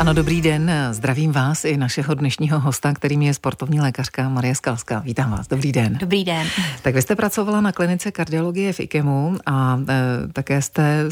Ano, 0.00 0.14
dobrý 0.14 0.40
den. 0.40 0.72
Zdravím 0.90 1.32
vás 1.32 1.64
i 1.64 1.76
našeho 1.76 2.14
dnešního 2.14 2.60
hosta, 2.60 2.94
kterým 2.94 3.22
je 3.22 3.34
sportovní 3.34 3.80
lékařka 3.80 4.28
Marie 4.28 4.54
Skalská. 4.54 4.98
Vítám 4.98 5.30
vás. 5.30 5.48
Dobrý 5.48 5.72
den. 5.72 5.98
Dobrý 6.00 6.24
den. 6.24 6.46
Tak 6.82 6.94
vy 6.94 7.02
jste 7.02 7.16
pracovala 7.16 7.60
na 7.60 7.72
klinice 7.72 8.10
kardiologie 8.10 8.72
v 8.72 8.80
IKEMu 8.80 9.36
a 9.46 9.80
e, 9.88 10.28
také 10.32 10.62
jste 10.62 11.04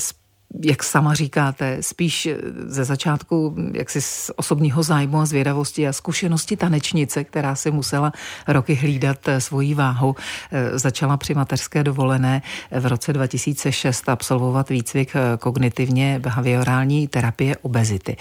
jak 0.64 0.82
sama 0.82 1.14
říkáte, 1.14 1.76
spíš 1.80 2.28
ze 2.66 2.84
začátku 2.84 3.56
jaksi 3.72 4.00
z 4.00 4.30
osobního 4.36 4.82
zájmu 4.82 5.20
a 5.20 5.26
zvědavosti 5.26 5.88
a 5.88 5.92
zkušenosti 5.92 6.56
tanečnice, 6.56 7.24
která 7.24 7.54
si 7.54 7.70
musela 7.70 8.12
roky 8.48 8.74
hlídat 8.74 9.28
eh, 9.28 9.40
svoji 9.40 9.74
váhu, 9.74 10.16
eh, 10.52 10.78
začala 10.78 11.16
při 11.16 11.34
mateřské 11.34 11.84
dovolené 11.84 12.42
v 12.70 12.86
roce 12.86 13.12
2006 13.12 14.08
absolvovat 14.08 14.68
výcvik 14.68 15.16
eh, 15.16 15.36
kognitivně 15.36 16.18
behaviorální 16.18 17.08
terapie 17.08 17.56
obezity. 17.56 18.16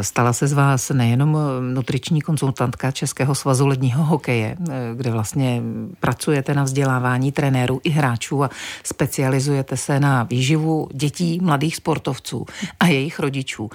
Stala 0.00 0.32
se 0.32 0.46
z 0.46 0.52
vás 0.52 0.90
nejenom 0.90 1.38
nutriční 1.74 2.20
konzultantka 2.20 2.90
Českého 2.90 3.34
svazu 3.34 3.66
ledního 3.66 4.04
hokeje, 4.04 4.56
kde 4.94 5.10
vlastně 5.10 5.62
pracujete 6.00 6.54
na 6.54 6.62
vzdělávání 6.62 7.32
trenérů 7.32 7.80
i 7.84 7.90
hráčů 7.90 8.44
a 8.44 8.50
specializujete 8.84 9.76
se 9.76 10.00
na 10.00 10.22
výživu 10.22 10.88
dětí, 10.94 11.38
mladých 11.52 11.76
sportovců 11.76 12.46
a 12.80 12.86
jejich 12.86 13.18
rodičů. 13.18 13.70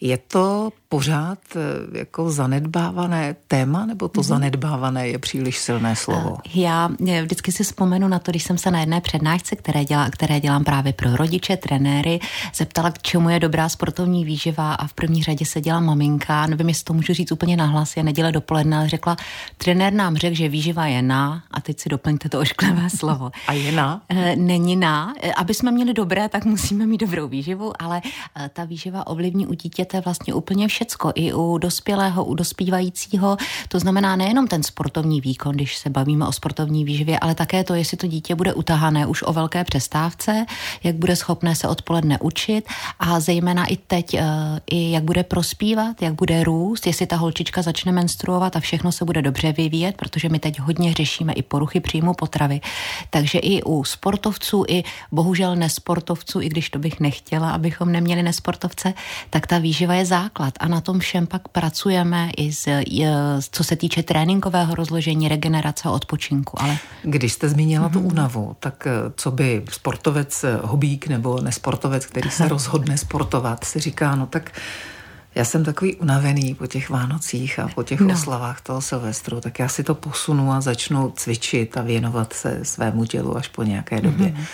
Je 0.00 0.18
to 0.18 0.70
pořád 0.88 1.38
eh, 1.56 1.98
jako 1.98 2.30
zanedbávané 2.30 3.36
téma, 3.48 3.86
nebo 3.86 4.08
to 4.08 4.20
mm-hmm. 4.20 4.24
zanedbávané 4.24 5.08
je 5.08 5.18
příliš 5.18 5.58
silné 5.58 5.96
slovo? 5.96 6.36
Eh, 6.46 6.60
já 6.60 6.90
vždycky 7.22 7.52
si 7.52 7.64
vzpomenu 7.64 8.08
na 8.08 8.18
to, 8.18 8.30
když 8.30 8.42
jsem 8.42 8.58
se 8.58 8.70
na 8.70 8.80
jedné 8.80 9.00
přednášce, 9.00 9.56
které, 9.56 9.84
dělá, 9.84 10.10
které 10.10 10.40
dělám 10.40 10.64
právě 10.64 10.92
pro 10.92 11.16
rodiče, 11.16 11.56
trenéry, 11.56 12.20
zeptala, 12.54 12.90
k 12.90 13.02
čemu 13.02 13.30
je 13.30 13.40
dobrá 13.40 13.68
sportovní 13.68 14.24
výživa 14.24 14.74
a 14.74 14.86
v 14.86 14.92
první 14.92 15.22
řadě 15.22 15.46
se 15.46 15.60
dělá 15.60 15.80
maminka, 15.80 16.46
nevím, 16.46 16.68
jestli 16.68 16.84
to 16.84 16.92
můžu 16.92 17.14
říct 17.14 17.32
úplně 17.32 17.56
nahlas, 17.56 17.96
je 17.96 18.02
neděle 18.02 18.32
dopoledne, 18.32 18.76
ale 18.76 18.88
řekla, 18.88 19.16
trenér 19.58 19.92
nám 19.92 20.16
řekl, 20.16 20.36
že 20.36 20.48
výživa 20.48 20.86
je 20.86 21.02
na, 21.02 21.42
a 21.50 21.60
teď 21.60 21.80
si 21.80 21.88
doplňte 21.88 22.28
to 22.28 22.40
ošklivé 22.40 22.90
slovo. 22.96 23.30
A 23.46 23.52
je 23.52 23.72
na? 23.72 24.02
Eh, 24.08 24.36
není 24.36 24.76
na. 24.76 25.14
Aby 25.36 25.54
jsme 25.54 25.70
měli 25.70 25.94
dobré, 25.94 26.28
tak 26.28 26.44
musíme 26.44 26.86
mít 26.86 27.00
dobrou 27.00 27.28
výživu, 27.28 27.72
ale 27.82 28.02
ta 28.52 28.64
výživa 28.64 29.06
ovlivní 29.06 29.46
u 29.46 29.54
dítěte 29.86 30.00
vlastně 30.00 30.34
úplně 30.34 30.68
vše 30.68 30.76
všecko, 30.76 31.12
i 31.14 31.32
u 31.32 31.58
dospělého, 31.58 32.24
u 32.24 32.34
dospívajícího. 32.34 33.36
To 33.68 33.78
znamená 33.78 34.16
nejenom 34.16 34.46
ten 34.46 34.62
sportovní 34.62 35.20
výkon, 35.20 35.54
když 35.54 35.76
se 35.76 35.90
bavíme 35.90 36.26
o 36.26 36.32
sportovní 36.32 36.84
výživě, 36.84 37.18
ale 37.18 37.34
také 37.34 37.64
to, 37.64 37.74
jestli 37.74 37.96
to 37.96 38.06
dítě 38.06 38.34
bude 38.34 38.54
utahané 38.54 39.06
už 39.06 39.22
o 39.26 39.32
velké 39.32 39.64
přestávce, 39.64 40.46
jak 40.84 40.96
bude 40.96 41.16
schopné 41.16 41.56
se 41.56 41.68
odpoledne 41.68 42.18
učit 42.20 42.68
a 42.98 43.20
zejména 43.20 43.66
i 43.66 43.76
teď, 43.76 44.14
eh, 44.14 44.24
i 44.70 44.90
jak 44.90 45.04
bude 45.04 45.22
prospívat, 45.22 46.02
jak 46.02 46.14
bude 46.14 46.44
růst, 46.44 46.86
jestli 46.86 47.06
ta 47.06 47.16
holčička 47.16 47.62
začne 47.62 47.92
menstruovat 47.92 48.56
a 48.56 48.60
všechno 48.60 48.92
se 48.92 49.04
bude 49.04 49.22
dobře 49.22 49.52
vyvíjet, 49.52 49.96
protože 49.96 50.28
my 50.28 50.38
teď 50.38 50.60
hodně 50.60 50.94
řešíme 50.94 51.32
i 51.32 51.42
poruchy 51.42 51.80
příjmu 51.80 52.14
potravy. 52.14 52.60
Takže 53.10 53.38
i 53.38 53.62
u 53.62 53.84
sportovců, 53.84 54.64
i 54.68 54.84
bohužel 55.12 55.56
nesportovců, 55.56 56.40
i 56.40 56.48
když 56.48 56.70
to 56.70 56.78
bych 56.78 57.00
nechtěla, 57.00 57.50
abychom 57.50 57.92
neměli 57.92 58.22
nesportovce, 58.22 58.94
tak 59.30 59.46
ta 59.46 59.58
výživa 59.58 59.75
je 59.80 60.04
základ. 60.04 60.54
A 60.60 60.68
na 60.68 60.80
tom 60.80 60.98
všem 60.98 61.26
pak 61.26 61.48
pracujeme 61.48 62.30
i 62.36 62.52
z, 62.52 62.68
co 63.50 63.64
se 63.64 63.76
týče 63.76 64.02
tréninkového 64.02 64.74
rozložení, 64.74 65.28
regenerace 65.28 65.88
a 65.88 65.92
odpočinku. 65.92 66.62
Ale... 66.62 66.78
Když 67.02 67.32
jste 67.32 67.48
zmínila 67.48 67.88
mm-hmm. 67.88 67.92
tu 67.92 67.98
mhm. 67.98 68.08
únavu, 68.08 68.56
tak 68.60 68.86
eh, 68.86 68.90
co 69.16 69.30
by 69.30 69.64
sportovec, 69.70 70.44
eh, 70.44 70.58
hobík 70.62 71.08
nebo 71.08 71.40
nesportovec, 71.40 72.06
který 72.06 72.30
se 72.30 72.48
rozhodne 72.48 72.98
sportovat, 72.98 73.64
si 73.64 73.80
říká, 73.80 74.14
no 74.14 74.26
tak 74.26 74.50
já 75.34 75.44
jsem 75.44 75.64
takový 75.64 75.94
unavený 75.94 76.54
po 76.54 76.66
těch 76.66 76.90
Vánocích 76.90 77.58
a 77.58 77.68
po 77.68 77.82
těch 77.82 78.00
no. 78.00 78.14
oslavách 78.14 78.60
toho 78.60 78.80
Silvestru, 78.80 79.40
tak 79.40 79.58
já 79.58 79.68
si 79.68 79.84
to 79.84 79.94
posunu 79.94 80.52
a 80.52 80.60
začnu 80.60 81.12
cvičit 81.16 81.76
a 81.76 81.82
věnovat 81.82 82.32
se 82.32 82.60
svému 82.62 83.04
tělu 83.04 83.36
až 83.36 83.48
po 83.48 83.62
nějaké 83.62 84.00
době. 84.00 84.26
Mm-hmm. 84.26 84.44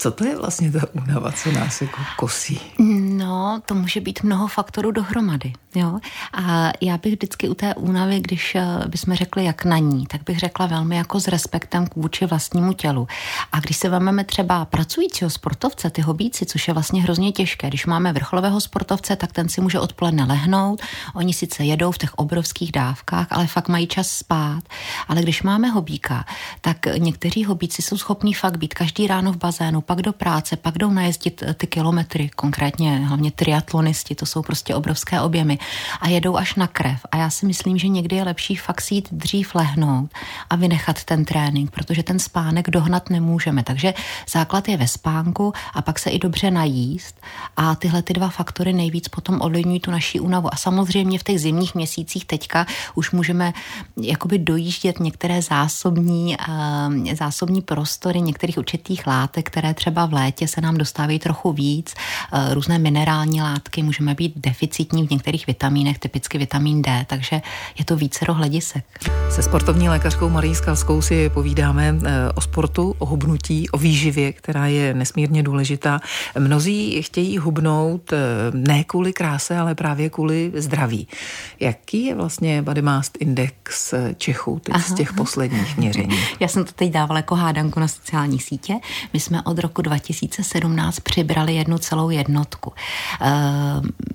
Co 0.00 0.10
to 0.10 0.24
je 0.24 0.36
vlastně 0.36 0.72
ta 0.72 0.80
únava, 0.92 1.32
co 1.32 1.52
nás 1.52 1.80
jako 1.80 2.00
kosí? 2.16 2.60
No, 2.98 3.62
to 3.66 3.74
může 3.74 4.00
být 4.00 4.22
mnoho 4.22 4.48
faktorů 4.48 4.90
dohromady. 4.90 5.52
Jo? 5.74 5.98
A 6.32 6.70
já 6.80 6.98
bych 6.98 7.12
vždycky 7.12 7.48
u 7.48 7.54
té 7.54 7.74
únavy, 7.74 8.20
když 8.20 8.54
eh, 8.54 8.64
bychom 8.86 9.14
řekli, 9.14 9.44
jak 9.44 9.64
na 9.64 9.78
ní, 9.78 10.06
tak 10.06 10.22
bych 10.24 10.38
řekla 10.38 10.66
velmi 10.66 10.96
jako 10.96 11.20
s 11.20 11.28
respektem 11.28 11.86
k 11.86 11.96
vůči 11.96 12.26
vlastnímu 12.26 12.72
tělu. 12.72 13.08
A 13.52 13.60
když 13.60 13.76
se 13.76 13.88
vezmeme 13.88 14.24
třeba 14.24 14.64
pracujícího 14.64 15.30
sportovce, 15.30 15.90
ty 15.90 16.02
hobíci, 16.02 16.46
což 16.46 16.68
je 16.68 16.74
vlastně 16.74 17.02
hrozně 17.02 17.32
těžké, 17.32 17.68
když 17.68 17.86
máme 17.86 18.12
vrcholového 18.12 18.60
sportovce, 18.60 19.16
tak 19.16 19.32
ten 19.32 19.48
si 19.48 19.60
může 19.60 19.80
odpoledne 19.80 20.24
lehnout. 20.24 20.82
Oni 21.14 21.32
sice 21.32 21.64
jedou 21.64 21.92
v 21.92 21.98
těch 21.98 22.14
obrovských 22.14 22.72
dávkách, 22.72 23.26
ale 23.30 23.46
fakt 23.46 23.68
mají 23.68 23.86
čas 23.86 24.08
spát. 24.08 24.62
Ale 25.08 25.22
když 25.22 25.42
máme 25.42 25.68
hobíka, 25.68 26.24
tak 26.60 26.86
někteří 26.98 27.44
hobíci 27.44 27.82
jsou 27.82 27.96
schopní 27.96 28.34
fakt 28.34 28.56
být 28.56 28.74
každý 28.74 29.06
ráno 29.06 29.32
v 29.32 29.36
bazénu, 29.36 29.80
pak 29.88 30.02
do 30.02 30.12
práce, 30.12 30.56
pak 30.56 30.78
jdou 30.78 30.90
najezdit 30.90 31.42
eh, 31.42 31.54
ty 31.54 31.66
kilometry, 31.66 32.28
konkrétně 32.36 32.98
hlavně 32.98 33.30
triatlonisti, 33.30 34.14
to 34.14 34.26
jsou 34.26 34.42
prostě 34.42 34.74
obrovské 34.74 35.20
objemy 35.20 35.58
a 36.00 36.08
jedou 36.08 36.36
až 36.36 36.54
na 36.54 36.66
krev. 36.66 37.00
A 37.12 37.16
já 37.16 37.30
si 37.30 37.46
myslím, 37.46 37.78
že 37.78 37.88
někdy 37.88 38.16
je 38.16 38.22
lepší 38.22 38.56
fakt 38.56 38.80
si 38.80 38.94
jít 38.94 39.08
dřív 39.12 39.54
lehnout 39.54 40.10
a 40.50 40.56
vynechat 40.56 41.04
ten 41.04 41.24
trénink, 41.24 41.70
protože 41.70 42.02
ten 42.02 42.18
spánek 42.18 42.70
dohnat 42.70 43.10
nemůžeme. 43.10 43.62
Takže 43.62 43.94
základ 44.28 44.68
je 44.68 44.76
ve 44.76 44.88
spánku 44.88 45.52
a 45.74 45.82
pak 45.82 45.98
se 45.98 46.10
i 46.10 46.18
dobře 46.18 46.50
najíst 46.50 47.20
a 47.56 47.74
tyhle 47.74 48.02
ty 48.02 48.12
dva 48.12 48.28
faktory 48.28 48.72
nejvíc 48.72 49.08
potom 49.08 49.40
ovlivňují 49.40 49.80
tu 49.80 49.90
naší 49.90 50.20
únavu. 50.20 50.54
A 50.54 50.56
samozřejmě 50.56 51.18
v 51.18 51.22
těch 51.22 51.40
zimních 51.40 51.74
měsících 51.74 52.24
teďka 52.24 52.66
už 52.94 53.10
můžeme 53.10 53.52
jakoby 53.96 54.38
dojíždět 54.38 55.00
některé 55.00 55.42
zásobní, 55.42 56.36
uh, 56.36 57.14
zásobní 57.14 57.62
prostory 57.62 58.20
některých 58.20 58.58
určitých 58.58 59.06
látek, 59.06 59.46
které 59.46 59.74
třeba 59.78 60.06
v 60.06 60.12
létě 60.12 60.48
se 60.48 60.60
nám 60.60 60.76
dostávají 60.76 61.18
trochu 61.18 61.52
víc, 61.52 61.94
uh, 62.32 62.54
různé 62.54 62.78
minerální 62.78 63.42
látky, 63.42 63.82
můžeme 63.82 64.14
být 64.14 64.32
deficitní 64.36 65.06
v 65.06 65.10
některých 65.10 65.46
vitamínech, 65.46 65.98
typicky 65.98 66.38
vitamin 66.38 66.82
D, 66.82 67.04
takže 67.06 67.42
je 67.78 67.84
to 67.84 67.96
více 67.96 68.24
hledisek. 68.28 68.84
Se 69.30 69.42
sportovní 69.42 69.88
lékařkou 69.88 70.28
Marí 70.28 70.54
Skalskou 70.54 71.02
si 71.02 71.30
povídáme 71.30 71.94
eh, 72.04 72.32
o 72.34 72.40
sportu, 72.40 72.94
o 72.98 73.06
hubnutí, 73.06 73.70
o 73.70 73.78
výživě, 73.78 74.32
která 74.32 74.66
je 74.66 74.94
nesmírně 74.94 75.42
důležitá. 75.42 76.00
Mnozí 76.38 77.02
chtějí 77.02 77.38
hubnout 77.38 78.12
eh, 78.12 78.16
ne 78.54 78.84
kvůli 78.84 79.12
kráse, 79.12 79.58
ale 79.58 79.74
právě 79.74 80.10
kvůli 80.10 80.52
zdraví. 80.54 81.08
Jaký 81.60 82.04
je 82.04 82.14
vlastně 82.14 82.62
body 82.62 82.82
mass 82.82 83.10
index 83.18 83.94
Čechů 84.16 84.60
teď 84.64 84.74
aha, 84.74 84.84
z 84.84 84.94
těch 84.94 85.12
posledních 85.12 85.76
měření? 85.76 86.18
Já 86.40 86.48
jsem 86.48 86.64
to 86.64 86.72
teď 86.72 86.90
dávala 86.90 87.18
jako 87.18 87.34
hádanku 87.34 87.80
na 87.80 87.88
sociální 87.88 88.38
sítě. 88.38 88.74
My 89.12 89.20
jsme 89.20 89.42
od 89.42 89.58
roku 89.58 89.67
2017 89.82 91.00
přibrali 91.00 91.54
jednu 91.54 91.78
celou 91.78 92.10
jednotku. 92.10 92.72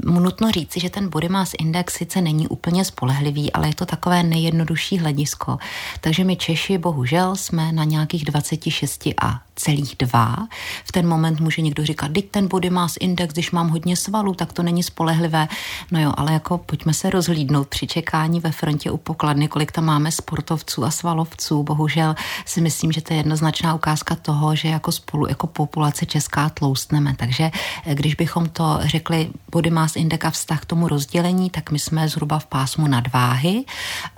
Uh, 0.05 0.19
nutno 0.19 0.51
říci, 0.51 0.79
že 0.79 0.89
ten 0.89 1.09
body 1.09 1.29
mass 1.29 1.51
index 1.59 1.93
sice 1.93 2.21
není 2.21 2.47
úplně 2.47 2.85
spolehlivý, 2.85 3.53
ale 3.53 3.67
je 3.67 3.75
to 3.75 3.85
takové 3.85 4.23
nejjednodušší 4.23 4.99
hledisko. 4.99 5.57
Takže 6.01 6.23
my 6.23 6.35
Češi 6.35 6.77
bohužel 6.77 7.35
jsme 7.35 7.71
na 7.71 7.83
nějakých 7.83 8.25
26 8.25 9.07
a 9.21 9.41
celých 9.55 9.95
dva. 9.99 10.47
V 10.85 10.91
ten 10.91 11.07
moment 11.07 11.39
může 11.39 11.61
někdo 11.61 11.85
říkat, 11.85 12.11
teď 12.11 12.29
ten 12.31 12.47
body 12.47 12.69
mass 12.69 12.97
index, 12.99 13.33
když 13.33 13.51
mám 13.51 13.69
hodně 13.69 13.95
svalů, 13.95 14.33
tak 14.33 14.53
to 14.53 14.63
není 14.63 14.83
spolehlivé. 14.83 15.47
No 15.91 16.01
jo, 16.01 16.13
ale 16.17 16.33
jako 16.33 16.57
pojďme 16.57 16.93
se 16.93 17.09
rozhlídnout 17.09 17.67
při 17.67 17.87
čekání 17.87 18.39
ve 18.39 18.51
frontě 18.51 18.91
u 18.91 18.97
pokladny, 18.97 19.47
kolik 19.47 19.71
tam 19.71 19.85
máme 19.85 20.11
sportovců 20.11 20.85
a 20.85 20.91
svalovců. 20.91 21.63
Bohužel 21.63 22.15
si 22.45 22.61
myslím, 22.61 22.91
že 22.91 23.01
to 23.01 23.13
je 23.13 23.19
jednoznačná 23.19 23.75
ukázka 23.75 24.15
toho, 24.15 24.55
že 24.55 24.67
jako 24.67 24.91
spolu, 24.91 25.27
jako 25.29 25.42
populace 25.47 26.05
česká 26.05 26.49
tloustneme. 26.49 27.15
Takže 27.17 27.51
eh, 27.85 27.95
když 27.95 28.15
bychom 28.15 28.49
to 28.49 28.79
řekli 28.81 29.29
body 29.51 29.69
mass 29.69 29.95
index 29.95 30.25
a 30.25 30.29
vztah 30.29 30.61
k 30.61 30.65
tomu 30.65 30.87
rozdělení, 30.87 31.49
tak 31.49 31.71
my 31.71 31.79
jsme 31.79 32.09
zhruba 32.09 32.39
v 32.39 32.45
pásmu 32.45 32.87
nadváhy, 32.87 33.63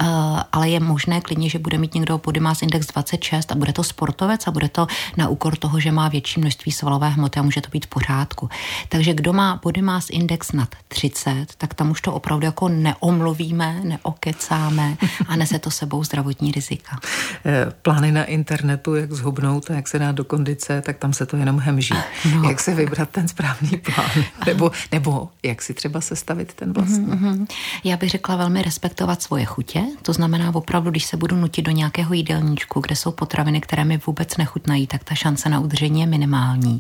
uh, 0.02 0.08
ale 0.52 0.70
je 0.70 0.80
možné 0.80 1.22
klidně, 1.22 1.50
že 1.50 1.60
bude 1.60 1.78
mít 1.78 1.94
někdo 1.94 2.18
body 2.18 2.40
mass 2.40 2.62
index 2.62 2.88
26 2.88 3.52
a 3.52 3.56
bude 3.56 3.74
to 3.74 3.84
sportovec 3.84 4.48
a 4.48 4.52
bude 4.52 4.70
to 4.70 4.88
na 5.18 5.26
na 5.26 5.30
úkor 5.30 5.56
toho, 5.56 5.80
že 5.80 5.92
má 5.92 6.10
větší 6.10 6.40
množství 6.40 6.72
svalové 6.72 7.10
hmoty 7.10 7.40
a 7.40 7.44
může 7.44 7.62
to 7.62 7.70
být 7.70 7.86
v 7.86 7.90
pořádku. 7.90 8.50
Takže 8.90 9.14
kdo 9.14 9.34
má 9.34 9.60
body 9.64 9.82
mass 9.82 10.10
index 10.10 10.52
nad 10.52 10.70
30, 10.88 11.46
tak 11.58 11.74
tam 11.74 11.92
už 11.92 12.02
to 12.02 12.14
opravdu 12.14 12.46
jako 12.46 12.70
neomluvíme, 12.70 13.82
neokecáme 13.84 14.98
a 15.28 15.36
nese 15.36 15.60
to 15.60 15.72
sebou 15.72 16.04
zdravotní 16.04 16.52
rizika. 16.52 17.00
Eh, 17.46 17.74
plány 17.82 18.12
na 18.12 18.24
internetu, 18.24 18.96
jak 18.96 19.12
zhubnout 19.12 19.72
a 19.72 19.74
jak 19.74 19.88
se 19.88 20.00
dá 20.00 20.12
do 20.12 20.24
kondice, 20.24 20.82
tak 20.82 20.98
tam 20.98 21.14
se 21.16 21.26
to 21.26 21.38
jenom 21.38 21.60
hemží. 21.60 21.94
No. 22.36 22.50
Jak 22.50 22.60
se 22.60 22.76
vybrat 22.76 23.10
ten 23.10 23.28
správný 23.28 23.78
plán? 23.78 24.10
Nebo, 24.46 24.72
nebo 24.92 25.30
jak 25.44 25.62
si 25.62 25.74
třeba 25.74 26.02
sestavit 26.02 26.54
ten 26.54 26.74
vlastní? 26.74 27.08
Mm-hmm. 27.08 27.48
Já 27.84 27.98
bych 27.98 28.10
řekla 28.10 28.36
velmi 28.36 28.62
respektovat 28.62 29.22
svoje 29.22 29.46
chutě, 29.46 29.84
to 30.02 30.14
znamená 30.14 30.56
opravdu, 30.56 30.92
když 30.92 31.06
se 31.06 31.18
budu 31.18 31.36
nutit 31.36 31.66
do 31.66 31.72
nějakého 31.72 32.14
jídelníčku, 32.14 32.80
kde 32.80 32.96
jsou 32.96 33.12
potraviny, 33.12 33.62
které 33.62 33.86
mi 33.86 34.00
vůbec 34.08 34.38
nechutnají, 34.38 34.88
tak 34.88 35.04
ta 35.04 35.16
šance 35.16 35.50
na 35.50 35.60
udržení 35.60 36.02
je 36.02 36.08
minimální. 36.08 36.80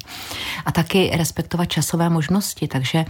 A 0.66 0.72
taky 0.72 1.12
respektovat 1.14 1.66
časové 1.66 2.10
možnosti, 2.10 2.68
takže 2.68 3.06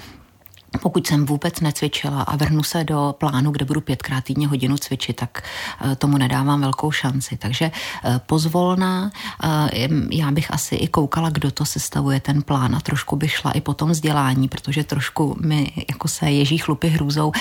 pokud 0.82 1.08
jsem 1.08 1.26
vůbec 1.26 1.60
necvičila 1.60 2.22
a 2.22 2.36
vrhnu 2.36 2.64
se 2.64 2.84
do 2.84 3.16
plánu, 3.18 3.52
kde 3.52 3.66
budu 3.66 3.82
pětkrát 3.82 4.24
týdně 4.24 4.48
hodinu 4.48 4.78
cvičit, 4.78 5.16
tak 5.16 5.44
eh, 5.82 5.96
tomu 5.96 6.18
nedávám 6.18 6.62
velkou 6.62 6.92
šanci. 6.92 7.38
Takže 7.38 7.72
eh, 8.04 8.22
pozvolná, 8.26 9.12
eh, 9.44 9.88
já 10.12 10.32
bych 10.32 10.54
asi 10.54 10.76
i 10.76 10.88
koukala, 10.88 11.30
kdo 11.30 11.52
to 11.52 11.66
sestavuje 11.66 12.20
ten 12.20 12.42
plán 12.42 12.76
a 12.76 12.80
trošku 12.80 13.16
bych 13.16 13.32
šla 13.32 13.52
i 13.52 13.62
po 13.62 13.74
tom 13.74 13.90
vzdělání, 13.90 14.48
protože 14.48 14.84
trošku 14.84 15.38
mi 15.42 15.72
jako 15.90 16.08
se 16.08 16.32
ježí 16.32 16.58
chlupy 16.58 16.88
hrůzou 16.88 17.32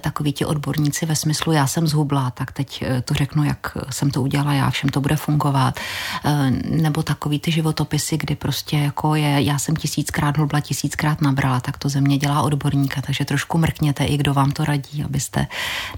takoví 0.00 0.32
ti 0.32 0.44
odborníci 0.44 1.06
ve 1.06 1.16
smyslu, 1.16 1.52
já 1.52 1.66
jsem 1.66 1.86
zhubla, 1.86 2.30
tak 2.30 2.52
teď 2.52 2.84
to 3.04 3.14
řeknu, 3.14 3.44
jak 3.44 3.76
jsem 3.90 4.10
to 4.10 4.22
udělala 4.22 4.52
já, 4.52 4.70
všem 4.70 4.90
to 4.90 5.00
bude 5.00 5.16
fungovat. 5.16 5.80
Nebo 6.70 7.02
takový 7.02 7.38
ty 7.38 7.52
životopisy, 7.52 8.16
kdy 8.16 8.34
prostě 8.34 8.76
jako 8.78 9.14
je, 9.14 9.42
já 9.42 9.58
jsem 9.58 9.76
tisíckrát 9.76 10.38
hubla, 10.38 10.60
tisíckrát 10.60 11.20
nabrala, 11.20 11.60
tak 11.60 11.78
to 11.78 11.88
ze 11.88 12.00
mě 12.00 12.18
dělá 12.18 12.42
odborník 12.42 12.83
odborníka, 12.84 13.02
takže 13.02 13.24
trošku 13.24 13.58
mrkněte 13.58 14.04
i 14.04 14.16
kdo 14.16 14.34
vám 14.34 14.52
to 14.52 14.64
radí, 14.64 15.04
abyste 15.04 15.46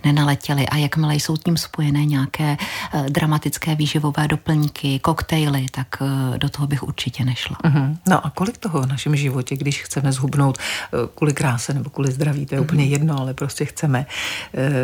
nenaletěli. 0.04 0.68
A 0.68 0.76
jakmile 0.76 1.14
jsou 1.14 1.36
tím 1.36 1.56
spojené 1.56 2.04
nějaké 2.04 2.56
uh, 2.94 3.06
dramatické 3.06 3.74
výživové 3.74 4.28
doplňky, 4.28 4.98
koktejly, 4.98 5.66
tak 5.70 6.00
uh, 6.00 6.38
do 6.38 6.48
toho 6.48 6.66
bych 6.66 6.82
určitě 6.82 7.24
nešla. 7.24 7.56
Uh-huh. 7.64 7.96
No 8.08 8.26
a 8.26 8.30
kolik 8.30 8.58
toho 8.58 8.82
v 8.82 8.86
našem 8.86 9.16
životě, 9.16 9.56
když 9.56 9.82
chceme 9.82 10.12
zhubnout 10.12 10.58
uh, 10.58 11.08
kvůli 11.14 11.32
kráse 11.32 11.74
nebo 11.74 11.90
kvůli 11.90 12.12
zdraví, 12.12 12.46
to 12.46 12.54
je 12.54 12.60
uh-huh. 12.60 12.64
úplně 12.64 12.84
jedno, 12.84 13.18
ale 13.18 13.34
prostě 13.34 13.64
chceme 13.64 14.06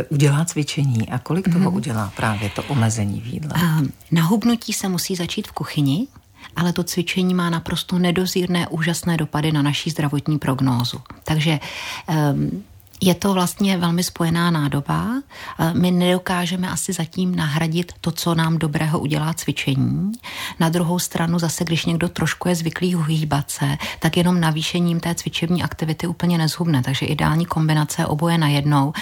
udělat 0.09 0.51
cvičení. 0.51 1.09
A 1.09 1.19
kolik 1.19 1.53
toho 1.53 1.71
uh-huh. 1.71 1.77
udělá 1.77 2.13
právě 2.17 2.51
to 2.51 2.63
omezení 2.63 3.21
v 3.21 3.27
jídle? 3.27 3.53
Na 4.11 4.25
hubnutí 4.25 4.73
se 4.73 4.89
musí 4.89 5.17
začít 5.17 5.49
v 5.49 5.53
kuchyni, 5.53 6.07
ale 6.57 6.73
to 6.73 6.83
cvičení 6.83 7.35
má 7.35 7.51
naprosto 7.51 7.99
nedozírné 7.99 8.69
úžasné 8.69 9.17
dopady 9.17 9.53
na 9.53 9.63
naší 9.63 9.91
zdravotní 9.91 10.39
prognózu. 10.39 11.01
Takže 11.33 11.61
um, 12.09 12.65
je 13.03 13.15
to 13.15 13.35
vlastně 13.35 13.77
velmi 13.77 14.03
spojená 14.03 14.51
nádoba. 14.51 15.23
My 15.73 15.91
nedokážeme 15.91 16.71
asi 16.71 16.93
zatím 16.93 17.37
nahradit 17.37 17.93
to, 18.01 18.11
co 18.11 18.35
nám 18.35 18.59
dobrého 18.59 18.99
udělá 19.01 19.35
cvičení. 19.35 20.13
Na 20.61 20.69
druhou 20.69 20.99
stranu 20.99 21.39
zase, 21.39 21.65
když 21.65 21.85
někdo 21.85 22.09
trošku 22.09 22.49
je 22.49 22.55
zvyklý 22.55 22.97
hýbat 23.07 23.51
se, 23.51 23.77
tak 23.99 24.17
jenom 24.17 24.41
navýšením 24.41 25.01
té 25.01 25.15
cvičební 25.15 25.63
aktivity 25.63 26.07
úplně 26.07 26.39
nezhubne. 26.39 26.83
Takže 26.83 27.07
ideální 27.07 27.47
kombinace 27.47 28.07
oboje 28.07 28.39
najednou. 28.39 28.93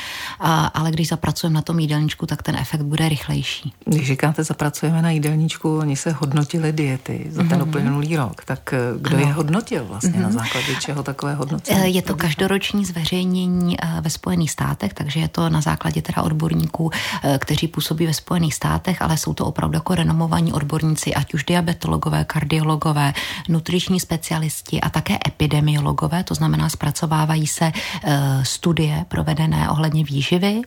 Ale 0.75 0.91
když 0.91 1.09
zapracujeme 1.09 1.55
na 1.55 1.63
tom 1.63 1.79
jídelníčku, 1.79 2.27
tak 2.27 2.43
ten 2.43 2.57
efekt 2.57 2.83
bude 2.83 3.09
rychlejší. 3.09 3.73
Když 3.85 4.07
říkáte, 4.07 4.45
zapracujeme 4.45 5.03
na 5.03 5.11
jídelníčku, 5.11 5.79
oni 5.79 5.97
se 5.97 6.13
hodnotili 6.13 6.73
diety 6.73 7.27
za 7.31 7.43
ten 7.43 7.59
mm-hmm. 7.59 7.69
uplynulý 7.69 8.17
rok. 8.17 8.45
Tak 8.45 8.73
eh, 8.73 8.79
kdo 9.01 9.17
ano. 9.17 9.27
je 9.27 9.33
hodnotil 9.33 9.85
vlastně 9.85 10.11
mm-hmm. 10.11 10.23
na 10.23 10.31
základě 10.31 10.75
čeho 10.81 11.03
takové 11.03 11.35
hodnocení? 11.35 11.81
Eh, 11.81 11.89
je 11.89 12.03
to 12.03 12.15
každoroční 12.15 12.85
zveřejnění 12.85 13.77
eh, 13.83 13.90
ve 14.01 14.11
Spojených 14.11 14.51
státech, 14.51 14.95
takže 14.95 15.21
je 15.21 15.29
to 15.29 15.51
na 15.51 15.61
základě 15.61 16.03
teda 16.03 16.23
odborníků, 16.23 16.91
eh, 16.91 17.39
kteří 17.39 17.69
působí 17.69 18.07
ve 18.07 18.15
Spojených 18.15 18.55
státech, 18.55 19.03
ale 19.03 19.19
jsou 19.19 19.35
to 19.35 19.47
opravdu 19.47 19.77
jako 19.77 19.95
renomovaní 19.95 20.53
odborníci, 20.53 21.15
ať 21.15 21.35
už 21.35 21.45
diabetologové, 21.45 22.25
kardiologové, 22.25 23.15
nutriční 23.49 24.01
specialisti 24.01 24.81
a 24.81 24.91
také 24.91 25.19
epidemiologové, 25.27 26.25
to 26.25 26.35
znamená 26.35 26.69
zpracovávají 26.69 27.47
se 27.47 27.73
eh, 27.73 28.45
studie 28.45 29.05
provedené 29.09 29.71
ohledně 29.71 30.05
výživy 30.05 30.63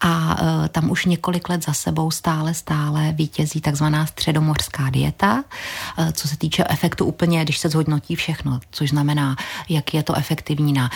a 0.00 0.36
eh, 0.38 0.68
tam 0.68 0.90
už 0.90 1.06
několik 1.06 1.48
let 1.48 1.64
za 1.64 1.72
sebou 1.72 2.10
stále, 2.10 2.54
stále 2.54 3.12
vítězí 3.12 3.60
takzvaná 3.60 4.06
středomořská 4.06 4.90
dieta, 4.90 5.44
co 6.12 6.28
se 6.28 6.36
týče 6.36 6.64
efektu 6.68 7.04
úplně, 7.04 7.44
když 7.44 7.58
se 7.58 7.68
zhodnotí 7.68 8.14
všechno, 8.16 8.60
což 8.70 8.90
znamená, 8.90 9.36
jak 9.68 9.94
je 9.94 10.02
to 10.02 10.14
efektivní 10.14 10.72
na 10.72 10.90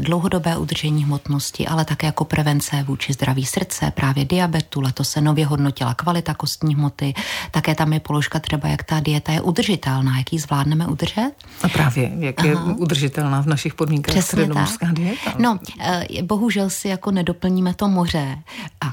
dlouhodobé 0.00 0.56
udržení 0.56 1.04
hmotnosti, 1.08 1.66
ale 1.66 1.84
také 1.84 2.06
jako 2.06 2.24
prevence 2.24 2.82
vůči 2.82 3.12
zdraví 3.12 3.44
srdce, 3.44 3.92
právě 3.94 4.24
diabetu. 4.24 4.80
Letos 4.80 5.10
se 5.10 5.20
nově 5.20 5.46
hodnotila 5.46 5.94
kvalita 5.94 6.34
kostní 6.34 6.74
hmoty. 6.74 7.14
Také 7.50 7.74
tam 7.74 7.92
je 7.92 8.00
položka 8.00 8.38
třeba, 8.38 8.68
jak 8.68 8.82
ta 8.82 9.00
dieta 9.00 9.32
je 9.32 9.40
udržitelná, 9.40 10.18
jak 10.18 10.32
ji 10.32 10.38
zvládneme 10.38 10.86
udržet. 10.86 11.30
A 11.62 11.68
právě, 11.68 12.12
jak 12.18 12.40
Aha. 12.40 12.48
je 12.48 12.56
udržitelná 12.56 13.40
v 13.42 13.46
našich 13.46 13.74
podmínkách 13.74 14.14
Přesně 14.14 14.48
tak. 14.48 14.92
dieta. 14.92 15.34
No, 15.38 15.58
eh, 15.80 16.22
bohužel 16.22 16.70
si 16.70 16.88
jako 16.88 17.10
nedoplníme 17.10 17.74
to 17.74 17.88
moře 17.88 18.38
a 18.80 18.92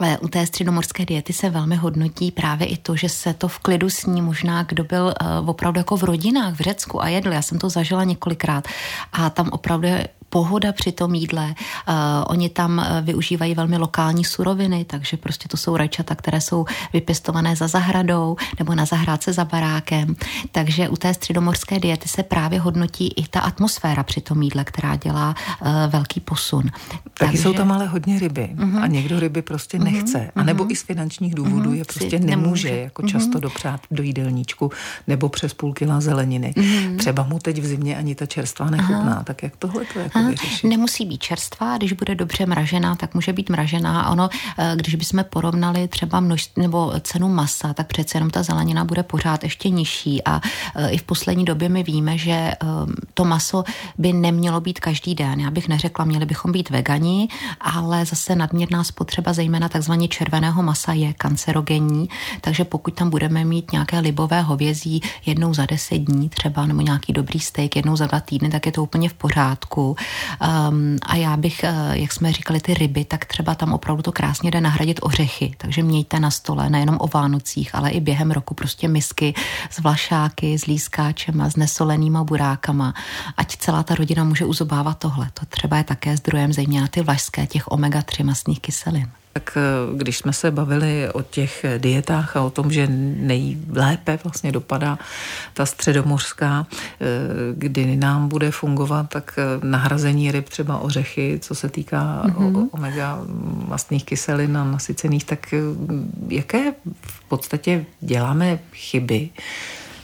ale 0.00 0.18
u 0.18 0.28
té 0.28 0.46
středomorské 0.46 1.06
diety 1.06 1.32
se 1.32 1.50
velmi 1.50 1.76
hodnotí 1.76 2.30
právě 2.30 2.66
i 2.66 2.76
to, 2.76 2.96
že 2.96 3.08
se 3.08 3.34
to 3.34 3.48
v 3.48 3.58
klidu 3.58 3.90
sní 3.90 4.22
možná, 4.22 4.62
kdo 4.62 4.84
byl 4.84 5.14
uh, 5.40 5.48
opravdu 5.50 5.80
jako 5.80 5.96
v 5.96 6.02
rodinách 6.02 6.54
v 6.54 6.60
Řecku 6.60 7.02
a 7.02 7.08
jedl. 7.08 7.32
Já 7.32 7.42
jsem 7.42 7.58
to 7.58 7.68
zažila 7.68 8.04
několikrát 8.04 8.68
a 9.12 9.30
tam 9.30 9.48
opravdu 9.48 9.86
je 9.86 10.08
pohoda 10.30 10.72
při 10.72 10.92
tom 10.92 11.14
jídle. 11.14 11.44
Uh, 11.44 11.94
oni 12.26 12.48
tam 12.48 12.80
eh, 12.80 13.02
využívají 13.02 13.54
velmi 13.54 13.76
lokální 13.76 14.24
suroviny, 14.24 14.84
takže 14.84 15.16
prostě 15.16 15.48
to 15.48 15.56
jsou 15.56 15.76
rajčata, 15.76 16.14
které 16.14 16.40
jsou 16.40 16.64
vypěstované 16.92 17.56
za 17.56 17.68
zahradou 17.68 18.36
nebo 18.58 18.74
na 18.74 18.84
zahrádce 18.84 19.32
za 19.32 19.44
barákem. 19.44 20.16
Takže 20.52 20.88
u 20.88 20.96
té 20.96 21.14
středomorské 21.14 21.80
diety 21.80 22.08
se 22.08 22.22
právě 22.22 22.60
hodnotí 22.60 23.08
i 23.16 23.26
ta 23.28 23.40
atmosféra 23.40 24.02
při 24.02 24.20
tom 24.20 24.42
jídle, 24.42 24.64
která 24.64 24.96
dělá 24.96 25.34
uh, 25.60 25.68
velký 25.88 26.20
posun. 26.20 26.62
Taky 26.62 27.02
takže... 27.18 27.42
jsou 27.42 27.52
tam 27.52 27.72
ale 27.72 27.86
hodně 27.86 28.18
ryby 28.18 28.50
uh-huh. 28.54 28.82
a 28.82 28.86
někdo 28.86 29.20
ryby 29.20 29.42
prostě 29.42 29.78
mhm. 29.78 29.92
nechce. 29.92 30.18
Uh-huh. 30.18 30.30
A 30.34 30.42
nebo 30.42 30.64
uh-huh. 30.64 30.72
i 30.72 30.76
z 30.76 30.82
finančních 30.82 31.34
důvodů 31.34 31.70
uh-huh. 31.70 31.78
je 31.78 31.84
prostě 31.84 32.18
nemůže, 32.18 32.36
nemůže 32.36 32.68
jako 32.68 33.02
uh-huh. 33.02 33.10
často 33.10 33.40
dopřát 33.40 33.80
do 33.90 34.02
jídelníčku 34.02 34.70
nebo 35.06 35.28
přes 35.28 35.54
půl 35.54 35.72
kila 35.72 36.00
zeleniny. 36.00 36.54
Uh-huh. 36.56 36.96
Třeba 36.96 37.22
mu 37.22 37.38
teď 37.38 37.58
v 37.58 37.66
zimě 37.66 37.96
ani 37.96 38.14
ta 38.14 38.26
čerstvá 38.26 38.70
nechutná. 38.70 39.20
Uh-huh. 39.20 39.24
Tak 39.24 39.42
jak 39.42 39.56
tohle 39.56 39.84
to 39.92 39.98
jako 39.98 40.17
Aha, 40.18 40.32
Nemusí 40.64 41.04
být 41.04 41.22
čerstvá, 41.22 41.76
když 41.76 41.92
bude 41.92 42.14
dobře 42.14 42.46
mražená, 42.46 42.94
tak 42.96 43.14
může 43.14 43.32
být 43.32 43.50
mražená. 43.50 44.10
Ono, 44.10 44.28
eh, 44.58 44.72
když 44.76 44.94
bychom 44.94 45.24
porovnali 45.24 45.88
třeba 45.88 46.20
množství 46.20 46.62
nebo 46.62 46.92
cenu 47.00 47.28
masa, 47.28 47.74
tak 47.74 47.86
přece 47.86 48.16
jenom 48.16 48.30
ta 48.30 48.42
zelenina 48.42 48.84
bude 48.84 49.02
pořád 49.02 49.44
ještě 49.44 49.68
nižší. 49.68 50.24
A 50.24 50.40
eh, 50.74 50.90
i 50.90 50.98
v 50.98 51.02
poslední 51.02 51.44
době 51.44 51.68
my 51.68 51.82
víme, 51.82 52.18
že 52.18 52.32
eh, 52.32 52.56
to 53.14 53.24
maso 53.24 53.64
by 53.98 54.12
nemělo 54.12 54.60
být 54.60 54.80
každý 54.80 55.14
den. 55.14 55.40
Já 55.40 55.50
bych 55.50 55.68
neřekla, 55.68 56.04
měli 56.04 56.26
bychom 56.26 56.52
být 56.52 56.70
vegani, 56.70 57.28
ale 57.60 58.06
zase 58.06 58.34
nadměrná 58.34 58.84
spotřeba, 58.84 59.32
zejména 59.32 59.68
takzvaně 59.68 60.08
červeného 60.08 60.62
masa, 60.62 60.92
je 60.92 61.12
kancerogenní. 61.12 62.08
Takže 62.40 62.64
pokud 62.64 62.94
tam 62.94 63.10
budeme 63.10 63.44
mít 63.44 63.72
nějaké 63.72 63.98
libové 63.98 64.42
hovězí 64.42 65.02
jednou 65.26 65.54
za 65.54 65.66
deset 65.66 65.98
dní 65.98 66.28
třeba, 66.28 66.66
nebo 66.66 66.80
nějaký 66.80 67.12
dobrý 67.12 67.40
steak 67.40 67.76
jednou 67.76 67.96
za 67.96 68.06
dva 68.06 68.20
týdny, 68.20 68.48
tak 68.48 68.66
je 68.66 68.72
to 68.72 68.82
úplně 68.82 69.08
v 69.08 69.14
pořádku. 69.14 69.96
Um, 70.70 70.96
a 71.02 71.16
já 71.16 71.36
bych, 71.36 71.64
uh, 71.64 71.92
jak 71.92 72.12
jsme 72.12 72.32
říkali, 72.32 72.60
ty 72.60 72.74
ryby, 72.74 73.04
tak 73.04 73.24
třeba 73.24 73.54
tam 73.54 73.72
opravdu 73.72 74.02
to 74.02 74.12
krásně 74.12 74.50
jde 74.50 74.60
nahradit 74.60 75.00
ořechy. 75.02 75.54
Takže 75.56 75.82
mějte 75.82 76.20
na 76.20 76.30
stole 76.30 76.70
nejenom 76.70 76.96
o 77.00 77.08
Vánocích, 77.08 77.74
ale 77.74 77.90
i 77.90 78.00
během 78.00 78.30
roku 78.30 78.54
prostě 78.54 78.88
misky 78.88 79.34
s 79.70 79.78
vlašáky, 79.78 80.58
s 80.58 80.66
lískáčema, 80.66 81.50
s 81.50 81.56
nesolenýma 81.56 82.24
burákama. 82.24 82.94
Ať 83.36 83.56
celá 83.56 83.82
ta 83.82 83.94
rodina 83.94 84.24
může 84.24 84.44
uzobávat 84.44 84.98
tohle. 84.98 85.30
To 85.34 85.46
třeba 85.46 85.76
je 85.76 85.84
také 85.84 86.16
zdrojem 86.16 86.52
zejména 86.52 86.88
ty 86.88 87.02
vlašské, 87.02 87.46
těch 87.46 87.66
omega-3 87.68 88.24
masných 88.24 88.60
kyselin. 88.60 89.10
Tak 89.32 89.56
eh, 89.56 89.96
když 89.96 90.18
jsme 90.18 90.32
se 90.32 90.50
bavili 90.50 91.08
o 91.12 91.22
těch 91.22 91.64
dietách 91.78 92.36
a 92.36 92.42
o 92.42 92.50
tom, 92.50 92.72
že 92.72 92.86
nejlépe 93.16 94.18
vlastně 94.24 94.52
dopadá 94.52 94.98
ta 95.54 95.66
středomořská, 95.66 96.66
eh, 96.70 97.04
kdy 97.52 97.96
nám 97.96 98.28
bude 98.28 98.50
fungovat, 98.50 99.08
tak 99.08 99.38
eh, 99.38 99.66
nahrazení 99.66 100.32
ryb, 100.32 100.48
třeba 100.48 100.78
ořechy, 100.78 101.38
co 101.42 101.54
se 101.54 101.68
týká 101.68 102.22
mm-hmm. 102.26 102.68
omega 102.72 103.18
mastných 103.68 104.04
kyselin 104.04 104.56
a 104.56 104.64
nasycených, 104.64 105.24
tak 105.24 105.54
jaké 106.28 106.72
v 107.00 107.28
podstatě 107.28 107.84
děláme 108.00 108.58
chyby, 108.72 109.30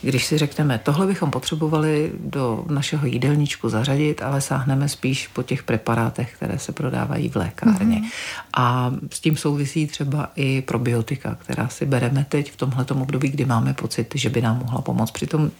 když 0.04 0.26
si 0.26 0.38
řekneme, 0.38 0.78
tohle 0.78 1.06
bychom 1.06 1.30
potřebovali 1.30 2.12
do 2.20 2.64
našeho 2.68 3.06
jídelníčku 3.06 3.68
zařadit, 3.68 4.22
ale 4.22 4.40
sáhneme 4.40 4.88
spíš 4.88 5.28
po 5.28 5.42
těch 5.42 5.62
preparátech, 5.62 6.34
které 6.36 6.58
se 6.58 6.72
prodávají 6.72 7.28
v 7.28 7.36
lékárně. 7.36 7.96
Mm-hmm. 7.96 8.10
A 8.56 8.92
s 9.12 9.20
tím 9.20 9.36
souvisí 9.36 9.86
třeba 9.86 10.32
i 10.36 10.62
probiotika, 10.62 11.34
která 11.34 11.68
si 11.68 11.86
bereme 11.86 12.26
teď 12.28 12.52
v 12.52 12.56
tomhle 12.56 12.84
období, 12.84 13.28
kdy 13.28 13.44
máme 13.44 13.74
pocit, 13.74 14.14
že 14.14 14.30
by 14.30 14.42
nám 14.42 14.58
mohla 14.58 14.80
pomoct. 14.80 15.10
Přitom 15.10 15.50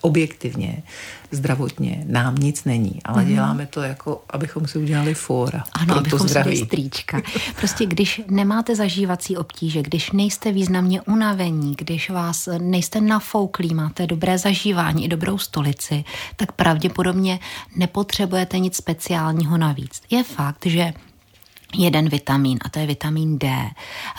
objektivně, 0.00 0.82
zdravotně 1.30 2.04
nám 2.06 2.34
nic 2.34 2.64
není, 2.64 3.00
ale 3.04 3.22
mm. 3.22 3.28
děláme 3.28 3.66
to 3.66 3.82
jako, 3.82 4.24
abychom 4.30 4.66
si 4.66 4.78
udělali 4.78 5.14
fóra. 5.14 5.64
Ano, 5.72 5.96
abychom 5.96 6.18
to 6.18 6.28
zdraví. 6.28 6.56
si 6.56 6.64
strýčka. 6.64 7.22
Prostě 7.56 7.86
když 7.86 8.20
nemáte 8.28 8.76
zažívací 8.76 9.36
obtíže, 9.36 9.82
když 9.82 10.12
nejste 10.12 10.52
významně 10.52 11.00
unavení, 11.02 11.74
když 11.78 12.10
vás 12.10 12.48
nejste 12.58 13.00
nafouklí, 13.00 13.74
máte 13.74 14.06
dobré 14.06 14.38
zažívání 14.38 15.04
i 15.04 15.08
dobrou 15.08 15.38
stolici, 15.38 16.04
tak 16.36 16.52
pravděpodobně 16.52 17.38
nepotřebujete 17.76 18.58
nic 18.58 18.76
speciálního 18.76 19.58
navíc. 19.58 20.02
Je 20.10 20.24
fakt, 20.24 20.66
že 20.66 20.92
jeden 21.74 22.08
vitamin 22.08 22.58
a 22.64 22.68
to 22.68 22.78
je 22.78 22.86
vitamin 22.86 23.38
D. 23.38 23.70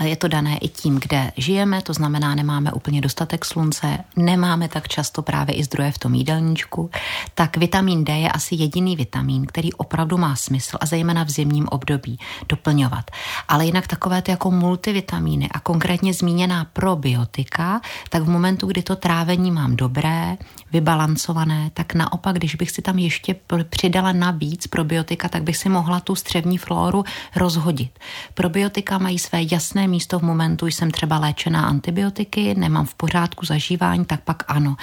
Je 0.03 0.15
to 0.15 0.27
dané 0.27 0.58
i 0.58 0.67
tím, 0.67 1.00
kde 1.00 1.31
žijeme, 1.38 1.81
to 1.81 1.93
znamená, 1.93 2.36
nemáme 2.36 2.72
úplně 2.72 3.01
dostatek 3.01 3.46
slunce, 3.46 3.98
nemáme 4.15 4.67
tak 4.67 4.88
často 4.88 5.22
právě 5.22 5.55
i 5.55 5.63
zdroje 5.63 5.91
v 5.91 5.98
tom 5.98 6.13
jídelníčku, 6.13 6.89
tak 7.36 7.58
vitamin 7.58 8.03
D 8.03 8.17
je 8.20 8.29
asi 8.31 8.55
jediný 8.55 8.96
vitamin, 8.96 9.46
který 9.46 9.74
opravdu 9.74 10.17
má 10.17 10.36
smysl 10.36 10.77
a 10.81 10.86
zejména 10.86 11.24
v 11.24 11.29
zimním 11.29 11.67
období 11.67 12.20
doplňovat. 12.50 13.12
Ale 13.48 13.65
jinak 13.65 13.88
takové 13.88 14.22
ty 14.22 14.31
jako 14.31 14.51
multivitamíny 14.51 15.50
a 15.51 15.60
konkrétně 15.60 16.13
zmíněná 16.13 16.65
probiotika, 16.65 17.81
tak 18.10 18.24
v 18.24 18.29
momentu, 18.29 18.67
kdy 18.67 18.84
to 18.84 18.96
trávení 18.96 19.51
mám 19.51 19.75
dobré, 19.75 20.38
vybalancované, 20.74 21.72
tak 21.74 21.93
naopak, 21.93 22.36
když 22.36 22.55
bych 22.55 22.72
si 22.72 22.81
tam 22.81 23.00
ještě 23.00 23.36
přidala 23.70 24.12
navíc 24.12 24.67
probiotika, 24.67 25.29
tak 25.29 25.43
bych 25.43 25.58
si 25.58 25.70
mohla 25.70 26.00
tu 26.00 26.15
střevní 26.15 26.58
floru 26.58 27.03
rozhodit. 27.41 28.00
Probiotika 28.33 28.98
mají 28.98 29.19
své 29.19 29.39
jasné 29.51 29.88
místo 29.88 30.19
v 30.19 30.21
momentu, 30.21 30.67
jsem 30.67 30.91
třeba 30.91 31.19
léčená 31.19 31.65
antibiotiky, 31.65 32.55
nemám 32.55 32.86
v 32.86 32.95
pořádku 32.95 33.45
zažívání, 33.45 34.05
tak 34.05 34.21
pak 34.21 34.43
ano. 34.48 34.75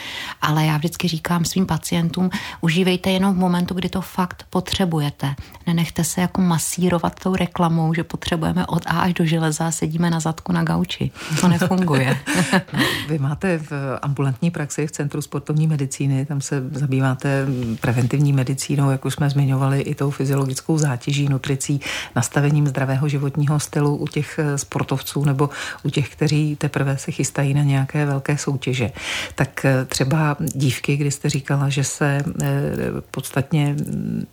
Ale 0.42 0.66
já 0.66 0.76
vždycky 0.76 1.08
říkám 1.08 1.44
svým 1.44 1.66
pacientům, 1.66 2.30
užívejte 2.60 3.10
jenom 3.10 3.34
v 3.34 3.38
momentu, 3.38 3.74
kdy 3.74 3.88
to 3.88 4.00
fakt 4.00 4.46
potřebujete. 4.50 5.34
Nenechte 5.66 6.04
se 6.04 6.20
jako 6.20 6.40
masírovat 6.40 7.20
tou 7.20 7.34
reklamou, 7.34 7.94
že 7.94 8.04
potřebujeme 8.04 8.66
od 8.66 8.82
A 8.86 9.00
až 9.00 9.14
do 9.14 9.24
železa 9.24 9.66
a 9.66 9.70
sedíme 9.70 10.10
na 10.10 10.20
zadku 10.20 10.52
na 10.52 10.64
gauči. 10.64 11.10
To 11.40 11.48
nefunguje. 11.48 12.18
Vy 13.08 13.18
máte 13.18 13.58
v 13.58 13.72
ambulantní 14.02 14.50
praxi 14.50 14.86
v 14.86 14.90
Centru 14.92 15.22
sportovní 15.22 15.66
medicíny, 15.66 16.26
tam 16.26 16.40
se 16.40 16.62
zabýváte 16.72 17.46
preventivní 17.80 18.32
medicínou, 18.32 18.90
jak 18.90 19.04
už 19.04 19.14
jsme 19.14 19.30
zmiňovali, 19.30 19.80
i 19.80 19.94
tou 19.94 20.10
fyziologickou 20.10 20.78
zátěží, 20.78 21.28
nutricí, 21.28 21.80
nastavení 22.16 22.47
nastavením 22.48 22.66
zdravého 22.66 23.08
životního 23.08 23.60
stylu 23.60 23.96
u 23.96 24.06
těch 24.06 24.38
eh, 24.38 24.58
sportovců 24.58 25.24
nebo 25.24 25.50
u 25.82 25.90
těch, 25.90 26.08
kteří 26.08 26.56
teprve 26.56 26.98
se 26.98 27.12
chystají 27.12 27.54
na 27.54 27.62
nějaké 27.62 28.06
velké 28.06 28.38
soutěže. 28.38 28.90
Tak 29.34 29.64
eh, 29.64 29.84
třeba 29.84 30.36
dívky, 30.40 30.96
kdy 30.96 31.10
jste 31.10 31.28
říkala, 31.28 31.68
že 31.68 31.84
se 31.84 32.24
eh, 32.42 32.46
podstatně 33.10 33.76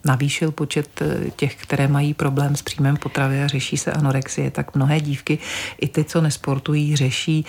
navýšil 0.06 0.52
počet 0.52 0.88
těch, 1.36 1.56
které 1.56 1.88
mají 1.88 2.14
problém 2.14 2.56
s 2.56 2.62
příjmem 2.62 2.98
potravy 2.98 3.44
a 3.44 3.48
řeší 3.48 3.78
se 3.78 3.92
anorexie, 3.92 4.52
tak 4.52 4.76
mnohé 4.76 5.02
dívky, 5.02 5.38
i 5.82 5.88
ty, 5.88 6.04
co 6.04 6.22
nesportují, 6.22 6.96
řeší 6.96 7.46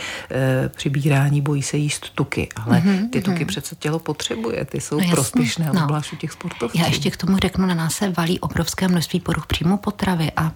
přibírání, 0.68 1.40
bojí 1.40 1.62
se 1.62 1.76
jíst 1.76 2.10
tuky. 2.14 2.48
Ale 2.56 2.80
mm-hmm, 2.80 3.10
ty 3.10 3.20
tuky 3.20 3.44
mm-hmm. 3.44 3.46
přece 3.46 3.74
tělo 3.74 3.98
potřebuje, 3.98 4.64
ty 4.64 4.80
jsou 4.80 5.00
no, 5.00 5.10
prospěšné, 5.10 5.66
no. 5.66 5.72
obzvlášť 5.72 6.12
u 6.12 6.16
těch 6.16 6.32
sportovců. 6.32 6.78
Já 6.78 6.86
ještě 6.86 7.10
k 7.10 7.16
tomu 7.16 7.38
řeknu, 7.38 7.66
na 7.66 7.74
nás 7.74 7.94
se 7.94 8.10
valí 8.10 8.40
obrovské 8.40 8.88
množství 8.88 9.20
poruch 9.20 9.46
příjmu 9.46 9.76
potravy 9.76 10.32
a 10.36 10.52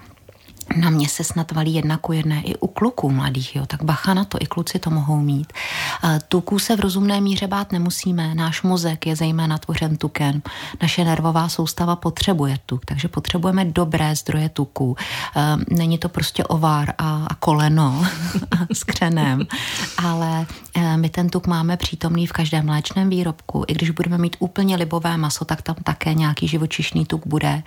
na 0.76 0.90
mě 0.90 1.08
se 1.08 1.24
snad 1.24 1.52
valí 1.52 1.74
jedna 1.74 1.96
ku 1.96 2.12
jedné 2.12 2.42
i 2.42 2.56
u 2.56 2.66
kluků 2.66 3.10
mladých, 3.10 3.56
jo, 3.56 3.66
tak 3.66 3.84
bacha 3.84 4.14
na 4.14 4.24
to, 4.24 4.38
i 4.40 4.46
kluci 4.46 4.78
to 4.78 4.90
mohou 4.90 5.20
mít. 5.20 5.52
Tuků 6.28 6.58
se 6.58 6.76
v 6.76 6.80
rozumné 6.80 7.20
míře 7.20 7.46
bát 7.46 7.72
nemusíme, 7.72 8.34
náš 8.34 8.62
mozek 8.62 9.06
je 9.06 9.16
zejména 9.16 9.58
tvořen 9.58 9.96
tukem, 9.96 10.42
naše 10.82 11.04
nervová 11.04 11.48
soustava 11.48 11.96
potřebuje 11.96 12.58
tuk, 12.66 12.84
takže 12.84 13.08
potřebujeme 13.08 13.64
dobré 13.64 14.16
zdroje 14.16 14.48
tuku. 14.48 14.96
Není 15.70 15.98
to 15.98 16.08
prostě 16.08 16.44
ovár 16.44 16.94
a, 16.98 17.26
a 17.30 17.34
koleno 17.34 18.06
s 18.72 18.84
křenem, 18.84 19.46
ale 19.98 20.46
e, 20.74 20.96
my 20.96 21.08
ten 21.08 21.28
tuk 21.28 21.46
máme 21.46 21.76
přítomný 21.76 22.26
v 22.26 22.32
každém 22.32 22.66
mléčném 22.66 23.10
výrobku. 23.10 23.64
I 23.68 23.74
když 23.74 23.90
budeme 23.90 24.18
mít 24.18 24.36
úplně 24.38 24.76
libové 24.76 25.16
maso, 25.16 25.44
tak 25.44 25.62
tam 25.62 25.76
také 25.84 26.14
nějaký 26.14 26.48
živočišný 26.48 27.06
tuk 27.06 27.26
bude. 27.26 27.62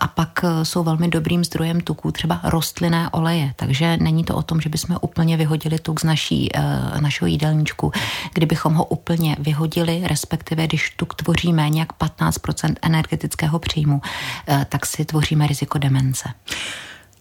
A 0.00 0.08
pak 0.08 0.44
e, 0.44 0.64
jsou 0.64 0.82
velmi 0.82 1.08
dobrým 1.08 1.44
zdrojem 1.44 1.80
tuků 1.80 2.12
třeba 2.12 2.25
rostlinné 2.44 3.10
oleje, 3.10 3.52
takže 3.56 3.96
není 3.96 4.24
to 4.24 4.36
o 4.36 4.42
tom, 4.42 4.60
že 4.60 4.68
bychom 4.68 4.96
úplně 5.00 5.36
vyhodili 5.36 5.78
tuk 5.78 6.00
z 6.00 6.04
naší, 6.04 6.48
uh, 6.52 7.00
našeho 7.00 7.26
jídelníčku. 7.26 7.92
Kdybychom 8.34 8.74
ho 8.74 8.84
úplně 8.84 9.36
vyhodili, 9.38 10.02
respektive 10.04 10.66
když 10.66 10.90
tuk 10.90 11.14
tvoří 11.14 11.52
méně 11.52 11.80
jak 11.80 11.92
15% 11.92 12.74
energetického 12.82 13.58
příjmu, 13.58 14.00
uh, 14.48 14.64
tak 14.64 14.86
si 14.86 15.04
tvoříme 15.04 15.46
riziko 15.46 15.78
demence. 15.78 16.28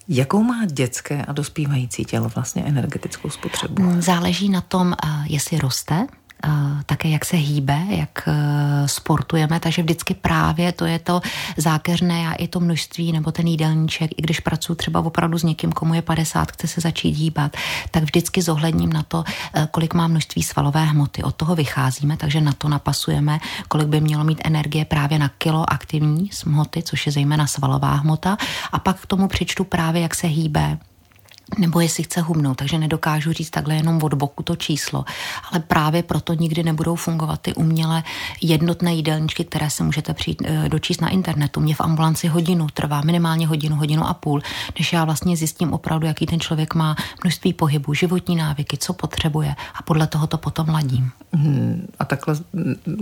Jakou 0.08 0.44
má 0.44 0.66
dětské 0.66 1.26
a 1.26 1.34
dospívající 1.34 2.06
tělo 2.06 2.30
vlastně 2.36 2.64
energetickou 2.64 3.30
spotřebu? 3.30 3.84
Mm, 3.84 4.02
záleží 4.02 4.50
na 4.50 4.62
tom, 4.62 4.88
uh, 4.88 5.10
jestli 5.26 5.60
roste, 5.60 6.08
také 6.86 7.10
jak 7.10 7.26
se 7.26 7.38
hýbe, 7.38 7.82
jak 7.90 8.28
e, 8.28 8.34
sportujeme, 8.88 9.60
takže 9.60 9.82
vždycky 9.82 10.14
právě 10.14 10.72
to 10.72 10.86
je 10.86 11.00
to 11.00 11.22
zákeřné 11.58 12.28
a 12.28 12.34
i 12.34 12.48
to 12.48 12.60
množství 12.60 13.12
nebo 13.12 13.32
ten 13.32 13.48
jídelníček, 13.48 14.12
i 14.18 14.22
když 14.22 14.40
pracuji 14.40 14.76
třeba 14.76 15.00
opravdu 15.00 15.38
s 15.38 15.44
někým, 15.44 15.72
komu 15.72 15.94
je 15.94 16.02
50, 16.02 16.52
chce 16.52 16.68
se 16.68 16.82
začít 16.82 17.12
hýbat, 17.12 17.58
tak 17.92 18.04
vždycky 18.04 18.42
zohledním 18.42 18.94
na 18.94 19.04
to, 19.04 19.24
e, 19.54 19.68
kolik 19.72 19.94
má 19.94 20.08
množství 20.08 20.44
svalové 20.44 20.86
hmoty. 20.86 21.24
Od 21.24 21.36
toho 21.36 21.56
vycházíme, 21.56 22.18
takže 22.18 22.42
na 22.42 22.54
to 22.54 22.70
napasujeme, 22.70 23.40
kolik 23.68 23.88
by 23.88 24.02
mělo 24.02 24.24
mít 24.24 24.42
energie 24.44 24.86
právě 24.86 25.20
na 25.20 25.30
kilo 25.38 25.70
aktivní 25.70 26.30
hmoty, 26.46 26.84
což 26.84 27.06
je 27.06 27.12
zejména 27.12 27.48
svalová 27.48 27.94
hmota, 27.94 28.38
a 28.72 28.80
pak 28.80 29.00
k 29.02 29.06
tomu 29.06 29.28
přičtu 29.28 29.64
právě, 29.64 30.02
jak 30.02 30.16
se 30.16 30.28
hýbe, 30.28 30.78
nebo 31.58 31.80
jestli 31.80 32.04
chce 32.04 32.22
hubnout, 32.22 32.58
takže 32.58 32.78
nedokážu 32.78 33.34
říct 33.34 33.50
takhle 33.50 33.76
jenom 33.76 34.04
od 34.04 34.14
boku 34.14 34.44
to 34.44 34.56
číslo. 34.56 35.06
Ale 35.52 35.60
právě 35.60 36.04
proto 36.04 36.34
nikdy 36.34 36.64
nebudou 36.64 36.96
fungovat 36.96 37.42
ty 37.42 37.54
umělé 37.54 38.04
jednotné 38.42 38.94
jídelníčky, 38.94 39.46
které 39.46 39.70
se 39.70 39.84
můžete 39.84 40.14
přijít, 40.14 40.42
e, 40.46 40.70
dočíst 40.70 41.02
na 41.02 41.10
internetu. 41.10 41.60
Mě 41.60 41.76
v 41.76 41.82
ambulanci 41.82 42.28
hodinu 42.28 42.68
trvá, 42.74 43.02
minimálně 43.02 43.48
hodinu, 43.48 43.76
hodinu 43.76 44.08
a 44.08 44.14
půl, 44.14 44.42
než 44.80 44.94
já 44.94 45.06
vlastně 45.06 45.38
zjistím 45.38 45.74
opravdu, 45.74 46.08
jaký 46.08 46.26
ten 46.26 46.40
člověk 46.40 46.76
má 46.76 46.96
množství 47.24 47.54
pohybu, 47.54 47.94
životní 47.94 48.36
návyky, 48.36 48.78
co 48.78 48.94
potřebuje 48.94 49.56
a 49.76 49.84
podle 49.84 50.08
toho 50.08 50.28
to 50.28 50.38
potom 50.38 50.70
ladím. 50.70 51.12
Hmm, 51.34 51.88
a 52.00 52.06
takhle 52.06 52.36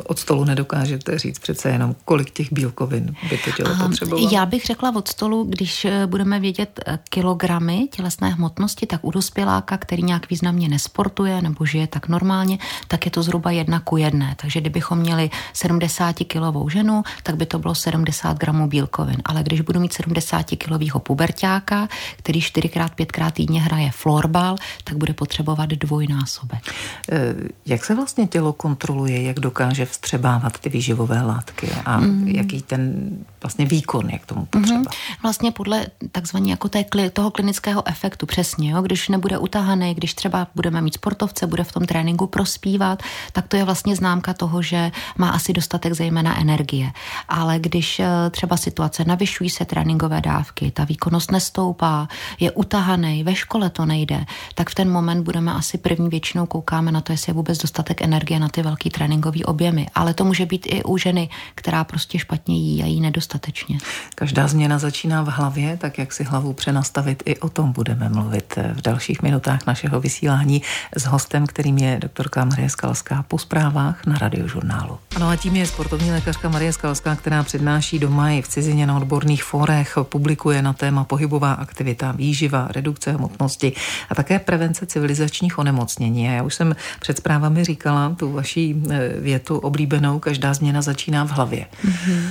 od 0.06 0.20
stolu 0.20 0.44
nedokážete 0.44 1.20
říct 1.20 1.40
přece 1.40 1.70
jenom, 1.70 1.96
kolik 2.06 2.32
těch 2.32 2.54
bílkovin 2.54 3.16
by 3.30 3.38
to 3.38 3.52
tělo 3.52 3.76
potřebovalo? 3.88 4.30
Já 4.32 4.46
bych 4.46 4.66
řekla 4.66 4.96
od 4.96 5.08
stolu, 5.08 5.44
když 5.44 5.86
e, 5.86 6.08
budeme 6.08 6.40
vědět 6.40 6.80
e, 6.88 7.00
kilogramy 7.10 7.88
tělesné 7.92 8.33
hmotnosti, 8.34 8.86
tak 8.86 9.00
u 9.04 9.12
dospěláka, 9.12 9.78
který 9.78 10.04
nějak 10.04 10.30
významně 10.30 10.70
nesportuje 10.70 11.42
nebo 11.42 11.66
žije 11.66 11.88
tak 11.88 12.08
normálně, 12.08 12.58
tak 12.88 13.06
je 13.06 13.12
to 13.12 13.24
zhruba 13.24 13.52
jedna 13.52 13.80
ku 13.80 13.98
jedné. 13.98 14.36
Takže 14.42 14.62
kdybychom 14.62 14.98
měli 15.00 15.30
70 15.54 16.16
kilovou 16.28 16.70
ženu, 16.70 17.04
tak 17.24 17.36
by 17.36 17.46
to 17.46 17.60
bylo 17.60 17.76
70 17.76 18.38
gramů 18.38 18.68
bílkovin. 18.68 19.18
Ale 19.26 19.44
když 19.44 19.62
budu 19.62 19.80
mít 19.80 19.94
70 19.94 20.46
kilového 20.46 21.00
pubertáka, 21.00 21.88
který 22.18 22.40
4x, 22.40 22.90
5x 22.90 23.32
týdně 23.32 23.62
hraje 23.62 23.92
florbal, 23.92 24.56
tak 24.84 24.98
bude 24.98 25.14
potřebovat 25.14 25.70
dvojnásobek. 25.70 26.64
Eh, 27.12 27.36
jak 27.66 27.86
se 27.86 27.96
vlastně 27.96 28.28
tělo 28.28 28.54
kontroluje, 28.54 29.24
jak 29.24 29.40
dokáže 29.40 29.86
vstřebávat 29.86 30.60
ty 30.60 30.70
výživové 30.70 31.22
látky 31.22 31.70
a 31.86 32.00
mm. 32.00 32.28
jaký 32.28 32.62
ten 32.62 33.10
vlastně 33.42 33.66
výkon 33.66 34.10
je 34.10 34.20
k 34.20 34.26
tomu 34.26 34.46
potřeba? 34.46 34.82
Mm-hmm. 34.82 35.18
Vlastně 35.24 35.52
podle 35.52 35.88
takzvaně 36.12 36.52
jako 36.52 36.70
té, 36.70 36.86
toho 37.14 37.32
klinického 37.32 37.88
efektu 37.88 38.23
tu 38.24 38.28
přesně, 38.28 38.72
jo? 38.72 38.82
když 38.82 39.10
nebude 39.10 39.38
utahaný, 39.38 39.94
když 39.94 40.14
třeba 40.14 40.48
budeme 40.56 40.82
mít 40.82 40.94
sportovce, 40.94 41.48
bude 41.48 41.64
v 41.64 41.72
tom 41.72 41.86
tréninku 41.86 42.28
prospívat, 42.28 43.04
tak 43.32 43.48
to 43.48 43.58
je 43.58 43.64
vlastně 43.64 43.96
známka 43.96 44.34
toho, 44.34 44.62
že 44.62 44.92
má 45.18 45.30
asi 45.30 45.54
dostatek 45.54 45.94
zejména 45.94 46.40
energie. 46.40 46.92
Ale 47.28 47.60
když 47.60 48.00
eh, 48.00 48.08
třeba 48.32 48.58
situace 48.58 49.04
navyšují 49.08 49.50
se 49.50 49.66
tréninkové 49.66 50.22
dávky, 50.22 50.72
ta 50.72 50.84
výkonnost 50.84 51.32
nestoupá, 51.32 52.08
je 52.40 52.52
utahaný, 52.52 53.24
ve 53.24 53.36
škole 53.36 53.70
to 53.70 53.86
nejde, 53.86 54.26
tak 54.56 54.70
v 54.70 54.76
ten 54.76 54.92
moment 54.92 55.24
budeme 55.24 55.54
asi 55.54 55.78
první 55.78 56.10
většinou 56.10 56.46
koukáme 56.46 56.92
na 56.92 57.02
to, 57.02 57.12
jestli 57.12 57.30
je 57.30 57.34
vůbec 57.34 57.58
dostatek 57.58 58.02
energie 58.02 58.40
na 58.40 58.48
ty 58.48 58.62
velký 58.64 58.90
tréninkové 58.90 59.44
objemy. 59.46 59.88
Ale 59.96 60.14
to 60.14 60.24
může 60.24 60.46
být 60.46 60.66
i 60.70 60.84
u 60.84 60.98
ženy, 60.98 61.30
která 61.56 61.84
prostě 61.84 62.20
špatně 62.20 62.56
jí 62.56 62.84
a 62.84 62.86
jí 62.86 63.02
nedostatečně. 63.02 63.78
Každá 64.16 64.48
změna 64.48 64.80
začíná 64.80 65.22
v 65.22 65.28
hlavě, 65.28 65.78
tak 65.78 65.98
jak 65.98 66.14
si 66.14 66.24
hlavu 66.24 66.54
přenastavit, 66.54 67.24
i 67.26 67.40
o 67.40 67.50
tom 67.50 67.72
budeme 67.72 68.13
mluvit 68.14 68.56
v 68.74 68.82
dalších 68.82 69.22
minutách 69.22 69.66
našeho 69.68 70.00
vysílání 70.00 70.62
s 70.98 71.06
hostem, 71.06 71.48
kterým 71.48 71.78
je 71.78 71.98
doktorka 72.02 72.46
Marie 72.46 72.70
Skalská 72.70 73.26
po 73.28 73.38
zprávách 73.38 74.06
na 74.06 74.18
radiožurnálu. 74.18 75.00
Ano 75.16 75.30
a 75.30 75.36
tím 75.36 75.56
je 75.56 75.68
sportovní 75.68 76.12
lékařka 76.12 76.50
Marie 76.50 76.74
Skalská, 76.74 77.16
která 77.16 77.44
přednáší 77.44 78.00
doma 78.00 78.30
i 78.30 78.42
v 78.42 78.48
cizině 78.48 78.88
na 78.88 78.98
odborných 78.98 79.44
fórech, 79.44 79.98
publikuje 80.04 80.62
na 80.62 80.74
téma 80.74 81.04
pohybová 81.04 81.54
aktivita, 81.54 82.12
výživa, 82.12 82.68
redukce 82.72 83.12
hmotnosti 83.12 83.74
a 84.10 84.16
také 84.16 84.40
prevence 84.40 84.86
civilizačních 84.86 85.60
onemocnění. 85.60 86.30
A 86.30 86.32
já 86.32 86.44
už 86.44 86.56
jsem 86.56 86.76
před 87.00 87.18
zprávami 87.18 87.64
říkala 87.64 88.16
tu 88.18 88.32
vaší 88.32 88.84
eh, 88.90 89.10
větu 89.20 89.58
oblíbenou, 89.58 90.20
každá 90.20 90.54
změna 90.54 90.82
začíná 90.82 91.26
v 91.26 91.32
hlavě. 91.32 91.66
Mm-hmm. 91.86 92.24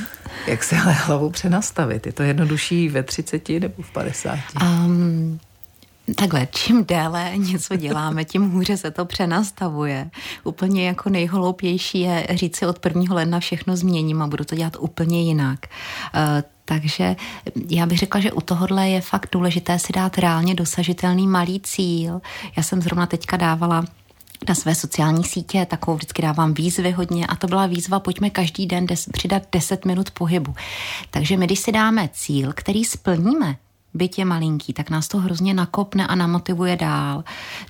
Jak 0.47 0.65
se 0.65 0.79
ale 0.79 0.93
hlavu 1.07 1.31
přenastavit? 1.31 2.07
Je 2.07 2.13
to 2.13 2.23
jednodušší 2.23 2.89
ve 2.89 3.03
30 3.03 3.49
nebo 3.49 3.83
v 3.83 3.91
50? 3.91 4.39
Um, 4.63 5.41
Takhle, 6.15 6.49
čím 6.51 6.85
déle 6.85 7.33
něco 7.37 7.77
děláme, 7.77 8.25
tím 8.25 8.51
hůře 8.51 8.77
se 8.77 8.91
to 8.91 9.05
přenastavuje. 9.05 10.11
Úplně 10.45 10.87
jako 10.87 11.11
nejhloupější 11.11 12.01
je 12.01 12.27
říct 12.31 12.57
si 12.57 12.67
od 12.67 12.87
1. 12.87 13.15
ledna 13.15 13.41
všechno 13.41 13.77
změním 13.77 14.23
a 14.23 14.27
budu 14.27 14.45
to 14.45 14.55
dělat 14.55 14.77
úplně 14.81 15.23
jinak. 15.23 15.67
Eh, 16.15 16.43
Takže 16.65 17.17
já 17.71 17.87
bych 17.87 17.99
řekla, 17.99 18.21
že 18.21 18.33
u 18.33 18.41
tohohle 18.41 18.89
je 18.89 19.01
fakt 19.01 19.29
důležité 19.33 19.79
si 19.79 19.93
dát 19.93 20.19
reálně 20.19 20.55
dosažitelný 20.55 21.27
malý 21.27 21.61
cíl. 21.61 22.21
Já 22.57 22.63
jsem 22.63 22.83
zrovna 22.83 23.07
teďka 23.07 23.37
dávala 23.37 23.85
na 24.49 24.55
své 24.55 24.75
sociální 24.75 25.25
sítě, 25.25 25.67
takovou 25.67 25.97
vždycky 25.97 26.23
dávám 26.23 26.55
výzvy 26.55 26.91
hodně 26.91 27.27
a 27.27 27.37
to 27.37 27.47
byla 27.47 27.67
výzva, 27.67 28.01
pojďme 28.01 28.31
každý 28.31 28.67
den 28.67 28.87
des, 28.87 29.07
přidat 29.13 29.43
10 29.53 29.85
minut 29.85 30.11
pohybu. 30.11 30.55
Takže 31.11 31.37
my, 31.37 31.47
když 31.47 31.59
si 31.59 31.73
dáme 31.73 32.09
cíl, 32.13 32.53
který 32.53 32.85
splníme, 32.85 33.57
byť 33.95 34.19
je 34.19 34.25
malinký, 34.25 34.73
tak 34.73 34.91
nás 34.91 35.09
to 35.09 35.19
hrozně 35.19 35.55
nakopne 35.55 36.07
a 36.07 36.15
namotivuje 36.15 36.77
dál. 36.77 37.25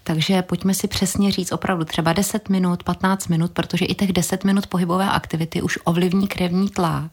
Takže 0.04 0.42
pojďme 0.42 0.74
si 0.74 0.88
přesně 0.88 1.32
říct 1.32 1.52
opravdu 1.52 1.84
třeba 1.84 2.12
10 2.12 2.48
minut, 2.48 2.82
15 2.82 3.28
minut, 3.28 3.52
protože 3.52 3.84
i 3.84 3.94
těch 3.94 4.12
10 4.12 4.44
minut 4.44 4.66
pohybové 4.66 5.10
aktivity 5.10 5.62
už 5.62 5.78
ovlivní 5.84 6.28
krevní 6.28 6.68
tlak. 6.68 7.10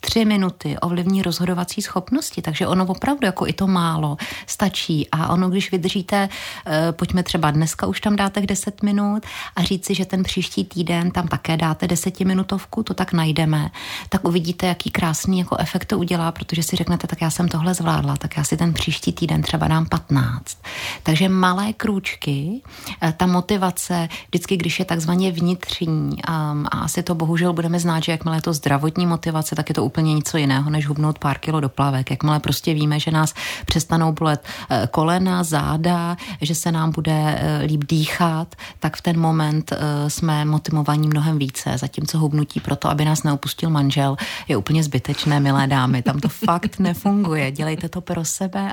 3 0.00 0.24
minuty 0.24 0.78
ovlivní 0.78 1.22
rozhodovací 1.22 1.82
schopnosti, 1.82 2.42
takže 2.42 2.66
ono 2.66 2.86
opravdu 2.86 3.26
jako 3.26 3.46
i 3.46 3.52
to 3.52 3.66
málo 3.66 4.16
stačí. 4.46 5.08
A 5.12 5.32
ono, 5.32 5.50
když 5.50 5.72
vydržíte, 5.72 6.28
eh, 6.66 6.92
pojďme 6.92 7.22
třeba 7.22 7.50
dneska 7.50 7.86
už 7.86 8.00
tam 8.00 8.16
dáte 8.16 8.40
10 8.40 8.82
minut 8.82 9.22
a 9.56 9.62
říci, 9.62 9.94
že 9.94 10.04
ten 10.04 10.22
příští 10.22 10.64
týden 10.64 11.10
tam 11.10 11.28
také 11.28 11.56
dáte 11.56 11.88
desetiminutovku, 11.88 12.82
to 12.82 12.94
tak 12.94 13.12
najdeme, 13.12 13.70
tak 14.08 14.24
uvidíte, 14.24 14.66
jaký 14.66 14.90
krásný 14.90 15.38
jako 15.38 15.56
efekt 15.56 15.84
to 15.84 15.98
udělá, 15.98 16.32
protože 16.32 16.62
si 16.62 16.76
řeknete, 16.76 17.06
tak 17.06 17.20
já 17.20 17.30
jsem 17.30 17.48
tohle 17.48 17.74
zvládla, 17.74 18.16
tak 18.16 18.36
já 18.36 18.44
si 18.50 18.56
ten 18.56 18.74
příští 18.74 19.12
týden 19.12 19.42
třeba 19.42 19.68
dám 19.68 19.86
15. 19.86 20.58
Takže 21.02 21.28
malé 21.28 21.72
krůčky, 21.72 22.60
eh, 23.02 23.14
ta 23.16 23.26
motivace, 23.26 24.08
vždycky, 24.28 24.56
když 24.56 24.78
je 24.78 24.84
takzvaně 24.84 25.32
vnitřní, 25.32 26.22
a, 26.24 26.56
a 26.70 26.78
asi 26.78 27.02
to 27.02 27.14
bohužel 27.14 27.52
budeme 27.52 27.80
znát, 27.80 28.02
že 28.02 28.12
jakmile 28.12 28.36
je 28.36 28.42
to 28.42 28.52
zdravotní 28.52 29.06
motivace, 29.06 29.54
tak 29.54 29.68
je 29.68 29.74
to 29.74 29.84
úplně 29.84 30.14
něco 30.14 30.38
jiného, 30.38 30.70
než 30.70 30.86
hubnout 30.86 31.18
pár 31.18 31.38
kilo 31.38 31.60
do 31.60 31.68
plavek. 31.68 32.10
Jakmile 32.10 32.40
prostě 32.40 32.74
víme, 32.74 33.00
že 33.00 33.10
nás 33.10 33.34
přestanou 33.66 34.12
bolet 34.12 34.42
eh, 34.42 34.88
kolena, 34.90 35.44
záda, 35.44 36.16
že 36.40 36.54
se 36.54 36.72
nám 36.72 36.90
bude 36.90 37.14
eh, 37.14 37.62
líp 37.66 37.84
dýchat, 37.84 38.54
tak 38.78 38.96
v 38.96 39.02
ten 39.02 39.20
moment 39.20 39.72
jsme 40.08 40.44
motivovaní 40.44 41.08
mnohem 41.08 41.38
více. 41.38 41.78
Zatímco 41.78 42.18
hubnutí 42.18 42.60
proto, 42.60 42.90
aby 42.90 43.04
nás 43.04 43.22
neopustil 43.22 43.70
manžel, 43.70 44.16
je 44.48 44.56
úplně 44.56 44.82
zbytečné, 44.82 45.40
milé 45.40 45.66
dámy. 45.66 46.02
Tam 46.02 46.20
to 46.20 46.28
fakt 46.28 46.78
nefunguje. 46.78 47.52
Dělejte 47.52 47.88
to 47.88 48.00
pro 48.00 48.24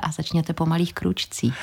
a 0.02 0.12
začněte 0.12 0.52
po 0.52 0.66
malých 0.66 0.94
kručcích. 0.94 1.54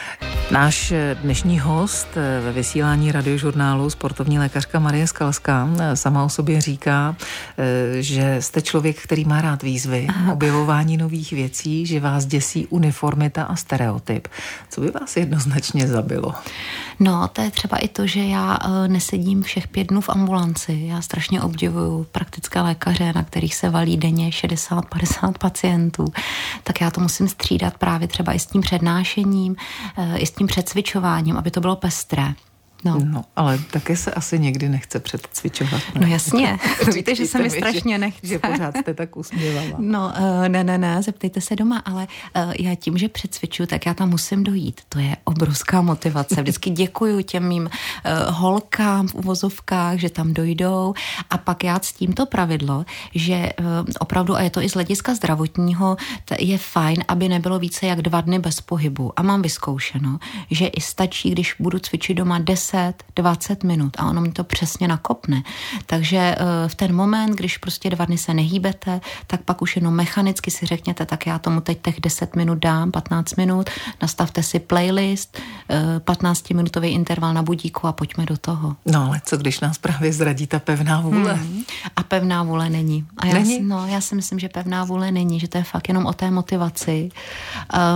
Náš 0.51 0.93
dnešní 1.21 1.59
host 1.59 2.07
ve 2.15 2.51
vysílání 2.51 3.11
radiožurnálu 3.11 3.89
sportovní 3.89 4.39
lékařka 4.39 4.79
Marie 4.79 5.07
Skalská 5.07 5.69
sama 5.93 6.23
o 6.23 6.29
sobě 6.29 6.61
říká, 6.61 7.15
že 7.99 8.37
jste 8.39 8.61
člověk, 8.61 9.03
který 9.03 9.25
má 9.25 9.41
rád 9.41 9.63
výzvy, 9.63 10.07
Aha. 10.09 10.33
objevování 10.33 10.97
nových 10.97 11.31
věcí, 11.31 11.85
že 11.85 11.99
vás 11.99 12.25
děsí 12.25 12.67
uniformita 12.67 13.43
a 13.43 13.55
stereotyp. 13.55 14.27
Co 14.69 14.81
by 14.81 14.91
vás 14.91 15.17
jednoznačně 15.17 15.87
zabilo? 15.87 16.33
No, 16.99 17.27
to 17.27 17.41
je 17.41 17.51
třeba 17.51 17.77
i 17.77 17.87
to, 17.87 18.07
že 18.07 18.23
já 18.23 18.57
eh, 18.63 18.87
nesedím 18.87 19.43
všech 19.43 19.67
pět 19.67 19.87
dnů 19.87 20.01
v 20.01 20.09
ambulanci. 20.09 20.83
Já 20.85 21.01
strašně 21.01 21.41
obdivuju 21.41 22.07
praktické 22.11 22.61
lékaře, 22.61 23.11
na 23.15 23.23
kterých 23.23 23.55
se 23.55 23.69
valí 23.69 23.97
denně 23.97 24.29
60-50 24.29 25.33
pacientů. 25.39 26.05
Tak 26.63 26.81
já 26.81 26.91
to 26.91 27.01
musím 27.01 27.27
střídat 27.27 27.77
právě 27.77 27.94
třeba 28.07 28.33
i 28.33 28.39
s 28.39 28.45
tím 28.45 28.61
přednášením, 28.61 29.55
eh, 29.97 30.17
i 30.17 30.25
s 30.25 30.31
tím 30.31 30.47
předcvičováním, 30.47 31.37
aby 31.37 31.51
to 31.51 31.61
bylo 31.61 31.75
pestré. 31.75 32.33
No. 32.85 32.99
no, 33.05 33.25
ale 33.35 33.59
také 33.71 33.97
se 33.97 34.11
asi 34.11 34.39
někdy 34.39 34.69
nechce 34.69 34.99
předcvičovat. 34.99 35.81
Ne? 35.95 36.01
No 36.01 36.07
jasně, 36.07 36.59
víte, 36.93 37.15
že 37.15 37.25
se 37.25 37.39
mi 37.39 37.49
strašně 37.49 37.97
nechce. 37.97 38.27
Že 38.27 38.39
pořád 38.39 38.77
jste 38.77 38.93
tak 38.93 39.17
usměvala. 39.17 39.75
No, 39.77 40.13
uh, 40.19 40.47
ne, 40.47 40.63
ne, 40.63 40.77
ne, 40.77 41.03
zeptejte 41.03 41.41
se 41.41 41.55
doma, 41.55 41.77
ale 41.77 42.07
uh, 42.35 42.53
já 42.59 42.75
tím, 42.75 42.97
že 42.97 43.09
předcvičuju, 43.09 43.67
tak 43.67 43.85
já 43.85 43.93
tam 43.93 44.09
musím 44.09 44.43
dojít. 44.43 44.81
To 44.89 44.99
je 44.99 45.17
obrovská 45.23 45.81
motivace. 45.81 46.41
Vždycky 46.41 46.69
děkuju 46.81 47.21
těm 47.21 47.47
mým 47.47 47.63
uh, 47.63 47.69
holkám 48.35 49.07
v 49.07 49.15
uvozovkách, 49.15 49.97
že 49.97 50.09
tam 50.09 50.33
dojdou 50.33 50.93
a 51.29 51.37
pak 51.37 51.63
já 51.63 51.79
s 51.79 51.93
tímto 51.93 52.25
pravidlo, 52.25 52.85
že 53.15 53.49
uh, 53.59 53.65
opravdu, 53.99 54.35
a 54.35 54.41
je 54.41 54.49
to 54.49 54.61
i 54.61 54.69
z 54.69 54.73
hlediska 54.73 55.15
zdravotního, 55.15 55.97
je 56.39 56.57
fajn, 56.57 57.03
aby 57.07 57.29
nebylo 57.29 57.59
více 57.59 57.85
jak 57.85 58.01
dva 58.01 58.21
dny 58.21 58.39
bez 58.39 58.61
pohybu. 58.61 59.19
A 59.19 59.23
mám 59.23 59.41
vyzkoušeno, 59.41 60.19
že 60.51 60.67
i 60.67 60.81
stačí, 60.81 61.29
když 61.29 61.55
budu 61.59 61.79
cvičit 61.79 62.17
doma 62.17 62.39
10 62.39 62.74
10, 62.75 63.03
20 63.15 63.63
minut 63.63 63.95
a 63.97 64.05
ono 64.05 64.21
mi 64.21 64.31
to 64.31 64.43
přesně 64.43 64.87
nakopne. 64.87 65.43
Takže 65.85 66.17
eh, 66.17 66.69
v 66.69 66.75
ten 66.75 66.95
moment, 66.95 67.35
když 67.35 67.57
prostě 67.57 67.89
dva 67.89 68.05
dny 68.05 68.17
se 68.17 68.33
nehýbete, 68.33 69.01
tak 69.27 69.41
pak 69.41 69.61
už 69.61 69.75
jenom 69.75 69.93
mechanicky 69.93 70.51
si 70.51 70.65
řekněte, 70.65 71.05
tak 71.05 71.27
já 71.27 71.39
tomu 71.39 71.61
teď 71.61 71.81
těch 71.81 71.99
10 71.99 72.35
minut 72.35 72.59
dám, 72.59 72.91
15 72.91 73.35
minut, 73.35 73.69
nastavte 74.01 74.43
si 74.43 74.59
playlist, 74.59 75.41
15 75.99 76.51
eh, 76.51 76.87
interval 76.87 77.33
na 77.33 77.43
budíku 77.43 77.87
a 77.87 77.91
pojďme 77.91 78.25
do 78.25 78.37
toho. 78.37 78.75
No 78.85 79.05
ale 79.05 79.21
co 79.25 79.37
když 79.37 79.59
nás 79.59 79.77
právě 79.77 80.13
zradí 80.13 80.47
ta 80.47 80.59
pevná 80.59 81.01
vůle? 81.01 81.33
Hmm. 81.33 81.63
A 81.95 82.03
pevná 82.03 82.43
vůle 82.43 82.69
není. 82.69 83.05
A 83.17 83.25
já, 83.25 83.33
není? 83.33 83.61
No, 83.61 83.87
já 83.87 84.01
si 84.01 84.15
myslím, 84.15 84.39
že 84.39 84.49
pevná 84.49 84.83
vůle 84.83 85.11
není, 85.11 85.39
že 85.39 85.47
to 85.47 85.57
je 85.57 85.63
fakt 85.63 85.87
jenom 85.87 86.05
o 86.05 86.13
té 86.13 86.31
motivaci. 86.31 87.09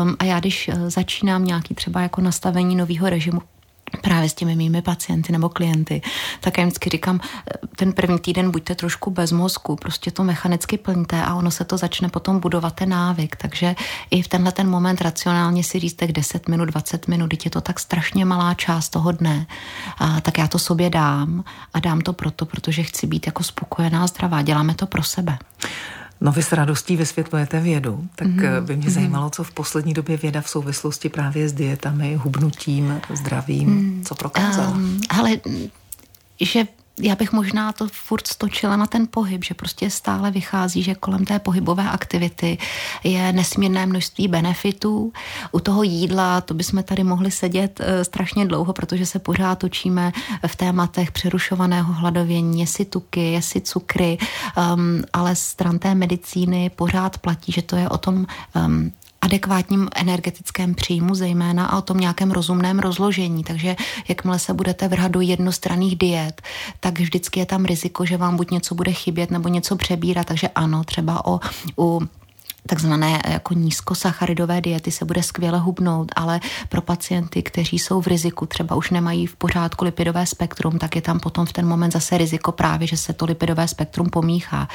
Um, 0.04 0.16
a 0.20 0.24
já 0.24 0.40
když 0.40 0.68
eh, 0.68 0.90
začínám 0.90 1.46
nějaký 1.46 1.76
třeba 1.76 2.02
jako 2.02 2.22
nastavení 2.22 2.76
nového 2.76 3.10
režimu, 3.10 3.42
právě 4.02 4.30
s 4.30 4.34
těmi 4.34 4.56
mými 4.56 4.82
pacienty 4.82 5.32
nebo 5.32 5.50
klienty, 5.50 6.02
tak 6.40 6.58
já 6.58 6.64
vždycky 6.64 6.90
říkám, 6.90 7.20
ten 7.76 7.94
první 7.94 8.20
týden 8.20 8.52
buďte 8.52 8.76
trošku 8.76 9.12
bez 9.12 9.32
mozku, 9.32 9.76
prostě 9.76 10.12
to 10.12 10.24
mechanicky 10.24 10.78
plňte 10.78 11.24
a 11.24 11.36
ono 11.36 11.52
se 11.52 11.66
to 11.66 11.78
začne 11.78 12.10
potom 12.10 12.40
budovat 12.40 12.76
ten 12.76 12.90
návyk, 12.90 13.36
takže 13.36 13.76
i 14.12 14.22
v 14.22 14.28
tenhle 14.28 14.52
ten 14.52 14.70
moment 14.70 15.02
racionálně 15.02 15.64
si 15.64 15.80
říct, 15.80 15.94
tak 15.94 16.12
10 16.12 16.48
minut, 16.48 16.66
20 16.66 17.08
minut, 17.08 17.46
je 17.46 17.52
to 17.52 17.62
tak 17.62 17.80
strašně 17.80 18.26
malá 18.26 18.54
část 18.54 18.90
toho 18.90 19.12
dne, 19.12 19.48
a, 19.98 20.22
tak 20.22 20.38
já 20.38 20.48
to 20.48 20.60
sobě 20.60 20.90
dám 20.90 21.44
a 21.74 21.80
dám 21.80 22.02
to 22.02 22.14
proto, 22.14 22.46
protože 22.46 22.84
chci 22.84 23.08
být 23.08 23.26
jako 23.26 23.44
spokojená, 23.44 24.08
zdravá, 24.08 24.42
děláme 24.42 24.76
to 24.76 24.88
pro 24.88 25.04
sebe. 25.04 25.38
No 26.22 26.32
vy 26.32 26.44
s 26.44 26.52
radostí 26.52 26.98
vysvětlujete 26.98 27.60
vědu, 27.60 28.08
tak 28.16 28.28
mm-hmm. 28.28 28.62
by 28.62 28.76
mě 28.76 28.86
mhm. 28.86 28.94
zajímalo, 28.94 29.30
co 29.30 29.44
v 29.44 29.52
poslední 29.52 29.94
době 29.94 30.18
věda 30.18 30.42
v 30.42 30.50
souvislosti 30.50 31.10
právě 31.10 31.50
s 31.50 31.54
dietami, 31.54 32.16
hubnutím, 32.16 33.02
zdravím, 33.14 33.70
mm. 33.70 34.04
co 34.06 34.16
prokázala. 34.16 34.70
Um, 34.70 35.02
ale 35.10 35.38
že 36.42 36.66
já 37.00 37.16
bych 37.16 37.32
možná 37.32 37.72
to 37.72 37.88
furt 37.92 38.28
stočila 38.28 38.76
na 38.76 38.88
ten 38.88 39.08
pohyb, 39.12 39.44
že 39.44 39.54
prostě 39.54 39.90
stále 39.90 40.32
vychází, 40.32 40.84
že 40.84 40.96
kolem 40.96 41.26
té 41.26 41.40
pohybové 41.40 41.90
aktivity 41.90 42.58
je 43.04 43.34
nesmírné 43.34 43.86
množství 43.86 44.28
benefitů. 44.28 45.14
U 45.52 45.60
toho 45.60 45.84
jídla, 45.84 46.42
to 46.42 46.54
bychom 46.54 46.84
tady 46.84 47.04
mohli 47.04 47.32
sedět 47.32 47.82
e, 47.84 48.06
strašně 48.06 48.46
dlouho, 48.46 48.74
protože 48.74 49.06
se 49.06 49.20
pořád 49.20 49.60
točíme 49.60 50.12
v 50.48 50.56
tématech 50.56 51.12
přerušovaného 51.12 51.94
hladovění, 51.94 52.60
jestli 52.60 52.86
tuky, 52.86 53.32
jestli 53.32 53.62
cukry, 53.62 54.18
um, 54.58 55.04
ale 55.14 55.36
stran 55.36 55.80
té 55.80 55.96
medicíny 55.96 56.72
pořád 56.76 57.18
platí, 57.18 57.52
že 57.52 57.62
to 57.62 57.76
je 57.76 57.90
o 57.90 57.98
tom 57.98 58.26
um, 58.56 58.92
adekvátním 59.22 59.90
energetickém 59.96 60.76
příjmu 60.76 61.16
zejména 61.16 61.66
a 61.66 61.78
o 61.78 61.82
tom 61.82 61.98
nějakém 61.98 62.32
rozumném 62.32 62.80
rozložení. 62.80 63.44
Takže 63.44 63.76
jakmile 64.08 64.40
se 64.40 64.54
budete 64.54 64.88
vrhat 64.88 65.12
do 65.12 65.22
jednostranných 65.22 65.98
diet, 65.98 66.42
tak 66.80 67.00
vždycky 67.00 67.40
je 67.40 67.46
tam 67.46 67.66
riziko, 67.66 68.06
že 68.06 68.18
vám 68.18 68.38
buď 68.38 68.52
něco 68.52 68.76
bude 68.76 68.92
chybět 68.92 69.32
nebo 69.32 69.50
něco 69.50 69.76
přebírat. 69.76 70.28
Takže 70.28 70.48
ano, 70.48 70.84
třeba 70.84 71.26
o, 71.26 71.40
u 71.78 72.02
takzvané 72.68 73.22
jako 73.28 73.54
nízkosacharidové 73.54 74.62
diety 74.62 74.92
se 74.92 75.06
bude 75.06 75.24
skvěle 75.24 75.60
hubnout, 75.60 76.12
ale 76.16 76.40
pro 76.70 76.82
pacienty, 76.82 77.44
kteří 77.44 77.80
jsou 77.80 78.02
v 78.02 78.08
riziku, 78.08 78.46
třeba 78.46 78.76
už 78.76 78.90
nemají 78.90 79.26
v 79.26 79.36
pořádku 79.36 79.86
lipidové 79.86 80.26
spektrum, 80.26 80.80
tak 80.80 80.96
je 80.96 81.02
tam 81.02 81.20
potom 81.20 81.46
v 81.46 81.54
ten 81.54 81.68
moment 81.68 81.92
zase 81.92 82.18
riziko 82.18 82.52
právě, 82.52 82.88
že 82.88 82.98
se 82.98 83.14
to 83.14 83.26
lipidové 83.26 83.68
spektrum 83.68 84.10
pomíchá. 84.10 84.68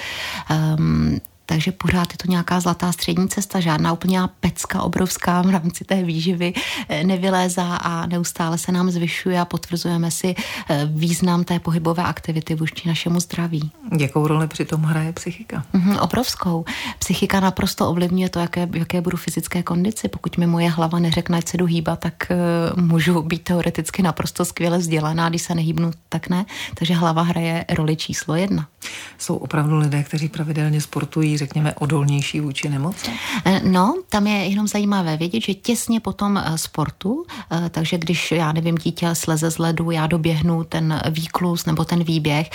Um, 0.50 1.20
takže 1.46 1.72
pořád 1.72 2.12
je 2.12 2.18
to 2.18 2.30
nějaká 2.30 2.60
zlatá 2.60 2.92
střední 2.92 3.28
cesta, 3.28 3.60
žádná 3.60 3.92
úplně 3.92 4.20
pecka 4.40 4.82
obrovská 4.82 5.42
v 5.42 5.50
rámci 5.50 5.84
té 5.84 6.02
výživy 6.02 6.52
eh, 6.88 7.04
nevylézá 7.04 7.76
a 7.76 8.06
neustále 8.06 8.58
se 8.58 8.72
nám 8.72 8.90
zvyšuje 8.90 9.40
a 9.40 9.44
potvrzujeme 9.44 10.10
si 10.10 10.34
eh, 10.34 10.88
význam 10.90 11.44
té 11.44 11.58
pohybové 11.58 12.02
aktivity 12.02 12.54
vůči 12.54 12.88
našemu 12.88 13.20
zdraví. 13.20 13.70
Jakou 13.98 14.26
roli 14.26 14.48
při 14.48 14.64
tom 14.64 14.82
hraje 14.82 15.12
psychika? 15.12 15.64
Mm-hmm, 15.74 16.02
obrovskou. 16.02 16.64
Psychika 16.98 17.40
naprosto 17.40 17.90
ovlivňuje 17.90 18.28
to, 18.28 18.38
jaké, 18.38 18.68
jaké 18.74 19.00
budu 19.00 19.16
fyzické 19.16 19.62
kondici. 19.62 20.08
Pokud 20.08 20.38
mi 20.38 20.46
moje 20.46 20.70
hlava 20.70 20.98
neřekne, 20.98 21.38
ať 21.38 21.48
se 21.48 21.56
jdu 21.56 21.66
hýbat, 21.66 22.00
tak 22.00 22.14
uh, 22.74 22.82
můžu 22.82 23.22
být 23.22 23.42
teoreticky 23.42 24.02
naprosto 24.02 24.44
skvěle 24.44 24.78
vzdělaná, 24.78 25.28
když 25.28 25.42
se 25.42 25.54
nehýbnu, 25.54 25.90
tak 26.08 26.28
ne. 26.28 26.44
Takže 26.74 26.94
hlava 26.94 27.22
hraje 27.22 27.64
roli 27.74 27.96
číslo 27.96 28.34
jedna. 28.34 28.66
Jsou 29.18 29.36
opravdu 29.36 29.78
lidé, 29.78 30.02
kteří 30.02 30.28
pravidelně 30.28 30.80
sportují 30.80 31.33
řekněme, 31.36 31.74
odolnější 31.74 32.40
vůči 32.40 32.68
nemoci? 32.68 33.10
Eh, 33.44 33.60
no, 33.64 33.94
tam 34.08 34.26
je 34.26 34.34
jenom 34.34 34.68
zajímavé 34.68 35.16
vědět, 35.16 35.40
že 35.40 35.54
těsně 35.54 36.00
po 36.00 36.12
tom 36.12 36.36
eh, 36.36 36.58
sportu, 36.58 37.26
eh, 37.50 37.70
takže 37.70 37.98
když, 37.98 38.32
já 38.32 38.52
nevím, 38.52 38.74
dítě 38.74 39.14
sleze 39.14 39.50
z 39.50 39.58
ledu, 39.58 39.90
já 39.90 40.06
doběhnu 40.06 40.64
ten 40.64 41.00
výklus 41.10 41.66
nebo 41.66 41.84
ten 41.84 42.04
výběh, 42.04 42.50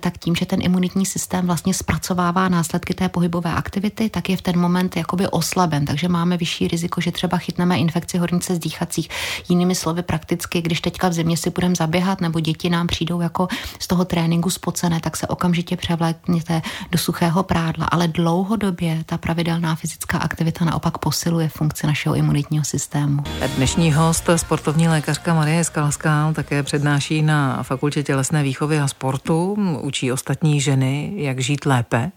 tak 0.00 0.18
tím, 0.18 0.36
že 0.36 0.46
ten 0.46 0.62
imunitní 0.62 1.06
systém 1.06 1.46
vlastně 1.46 1.74
zpracovává 1.74 2.48
následky 2.48 2.94
té 2.94 3.08
pohybové 3.08 3.52
aktivity, 3.52 4.10
tak 4.10 4.28
je 4.28 4.36
v 4.36 4.42
ten 4.42 4.58
moment 4.58 4.96
jakoby 4.96 5.28
oslaben, 5.28 5.84
takže 5.84 6.08
máme 6.08 6.36
vyšší 6.36 6.68
riziko, 6.68 7.00
že 7.00 7.12
třeba 7.12 7.38
chytneme 7.38 7.78
infekci 7.78 8.18
hornice 8.18 8.54
z 8.54 8.58
dýchacích. 8.58 9.08
Jinými 9.48 9.74
slovy, 9.74 10.02
prakticky, 10.02 10.62
když 10.62 10.80
teďka 10.80 11.08
v 11.08 11.12
zimě 11.12 11.36
si 11.36 11.50
budeme 11.50 11.74
zaběhat 11.74 12.20
nebo 12.20 12.40
děti 12.40 12.70
nám 12.70 12.86
přijdou 12.86 13.20
jako 13.20 13.48
z 13.78 13.86
toho 13.86 14.04
tréninku 14.04 14.50
spocené, 14.50 15.00
tak 15.00 15.16
se 15.16 15.26
okamžitě 15.26 15.76
převlékněte 15.76 16.62
do 16.90 16.98
suchého 16.98 17.42
prádla, 17.42 17.86
ale 17.86 18.08
dlouhodobě 18.16 19.02
ta 19.06 19.18
pravidelná 19.18 19.74
fyzická 19.74 20.18
aktivita 20.18 20.64
naopak 20.64 20.98
posiluje 20.98 21.48
funkci 21.48 21.86
našeho 21.86 22.14
imunitního 22.14 22.64
systému. 22.64 23.22
Dnešní 23.56 23.92
host, 23.92 24.28
sportovní 24.36 24.88
lékařka 24.88 25.34
Marie 25.34 25.64
Skalská, 25.64 26.32
také 26.32 26.62
přednáší 26.62 27.22
na 27.22 27.62
Fakultě 27.62 28.02
tělesné 28.02 28.42
výchovy 28.42 28.80
a 28.80 28.88
sportu, 28.88 29.56
učí 29.80 30.12
ostatní 30.12 30.60
ženy, 30.60 31.12
jak 31.16 31.40
žít 31.40 31.66
lépe. 31.66 32.12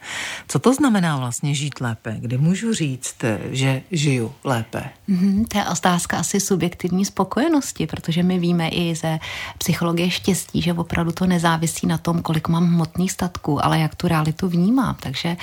Co 0.47 0.59
to 0.59 0.73
znamená 0.73 1.17
vlastně 1.17 1.53
žít 1.55 1.81
lépe? 1.81 2.15
Kdy 2.19 2.38
můžu 2.38 2.73
říct, 2.73 3.15
že 3.51 3.81
žiju 3.91 4.31
lépe? 4.43 4.83
Mm-hmm, 5.09 5.45
to 5.47 5.57
je 5.57 5.65
otázka 5.65 6.17
asi 6.17 6.39
subjektivní 6.39 7.05
spokojenosti, 7.05 7.88
protože 7.88 8.23
my 8.23 8.39
víme 8.39 8.69
i 8.69 8.95
ze 8.95 9.19
psychologie 9.57 10.09
štěstí, 10.09 10.62
že 10.62 10.73
opravdu 10.73 11.12
to 11.12 11.25
nezávisí 11.25 11.88
na 11.88 11.97
tom, 11.97 12.21
kolik 12.21 12.47
mám 12.47 12.67
hmotných 12.67 13.12
statků, 13.12 13.65
ale 13.65 13.79
jak 13.79 13.95
tu 13.95 14.07
realitu 14.07 14.49
vnímám. 14.49 14.95
Takže 14.99 15.38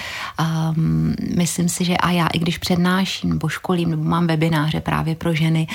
um, 0.76 1.14
myslím 1.37 1.68
si, 1.68 1.85
že 1.85 1.96
a 1.96 2.11
já, 2.11 2.26
i 2.26 2.38
když 2.38 2.59
přednáším 2.59 3.30
nebo 3.30 3.48
školím, 3.48 3.90
nebo 3.90 4.04
mám 4.04 4.26
webináře 4.26 4.80
právě 4.80 5.14
pro 5.14 5.35
ženy, 5.35 5.66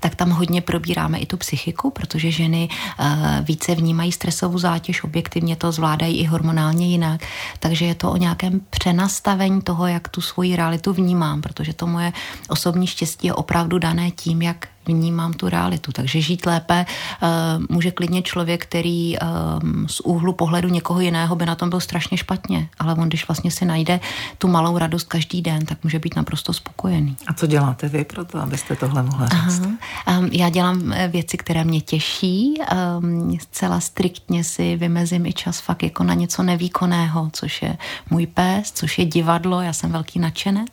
tak 0.00 0.14
tam 0.14 0.30
hodně 0.30 0.60
probíráme 0.60 1.18
i 1.18 1.26
tu 1.26 1.36
psychiku, 1.36 1.90
protože 1.90 2.30
ženy 2.30 2.68
uh, 2.68 3.06
více 3.42 3.74
vnímají 3.74 4.12
stresovou 4.12 4.58
zátěž, 4.58 5.04
objektivně 5.04 5.56
to 5.56 5.72
zvládají 5.72 6.18
i 6.18 6.24
hormonálně 6.24 6.86
jinak. 6.86 7.20
Takže 7.58 7.84
je 7.84 7.94
to 7.94 8.10
o 8.10 8.16
nějakém 8.16 8.60
přenastavení 8.70 9.62
toho, 9.62 9.86
jak 9.86 10.08
tu 10.08 10.20
svoji 10.20 10.56
realitu 10.56 10.92
vnímám, 10.92 11.42
protože 11.42 11.72
to 11.72 11.86
moje 11.86 12.12
osobní 12.48 12.86
štěstí 12.86 13.26
je 13.26 13.34
opravdu 13.34 13.78
dané 13.78 14.10
tím, 14.10 14.42
jak 14.42 14.68
vnímám 14.86 15.32
tu 15.32 15.48
realitu. 15.48 15.92
Takže 15.92 16.20
žít 16.20 16.46
lépe 16.46 16.86
uh, 17.22 17.28
může 17.68 17.90
klidně 17.90 18.22
člověk, 18.22 18.66
který 18.66 19.16
um, 19.18 19.88
z 19.88 20.00
úhlu 20.00 20.32
pohledu 20.32 20.68
někoho 20.68 21.00
jiného 21.00 21.36
by 21.36 21.46
na 21.46 21.54
tom 21.54 21.70
byl 21.70 21.80
strašně 21.80 22.16
špatně, 22.16 22.68
ale 22.78 22.94
on, 22.94 23.08
když 23.08 23.28
vlastně 23.28 23.50
si 23.50 23.64
najde 23.64 24.00
tu 24.38 24.48
malou 24.48 24.78
radost 24.78 25.08
každý 25.08 25.42
den, 25.42 25.66
tak 25.66 25.84
může 25.84 25.98
být 25.98 26.16
naprosto 26.16 26.52
spokojený. 26.52 27.16
A 27.26 27.32
co 27.32 27.46
děláte 27.46 27.88
vy 27.88 28.04
pro 28.04 28.24
to, 28.24 28.38
abyste 28.38 28.76
tohle 28.76 29.02
mohla 29.02 29.26
říct? 29.26 29.62
Aha. 30.06 30.18
Um, 30.18 30.28
já 30.32 30.48
dělám 30.48 30.92
eh, 30.92 31.08
věci, 31.08 31.36
které 31.36 31.64
mě 31.64 31.80
těší. 31.80 32.54
Um, 32.98 33.38
zcela 33.40 33.80
striktně 33.80 34.44
si 34.44 34.76
vymezím 34.76 35.26
i 35.26 35.32
čas 35.32 35.60
fakt 35.60 35.82
jako 35.82 36.04
na 36.04 36.14
něco 36.14 36.42
nevýkonného, 36.42 37.30
což 37.32 37.62
je 37.62 37.76
můj 38.10 38.26
pes, 38.26 38.72
což 38.72 38.98
je 38.98 39.04
divadlo, 39.04 39.60
já 39.60 39.72
jsem 39.72 39.92
velký 39.92 40.18
nadšenec, 40.18 40.72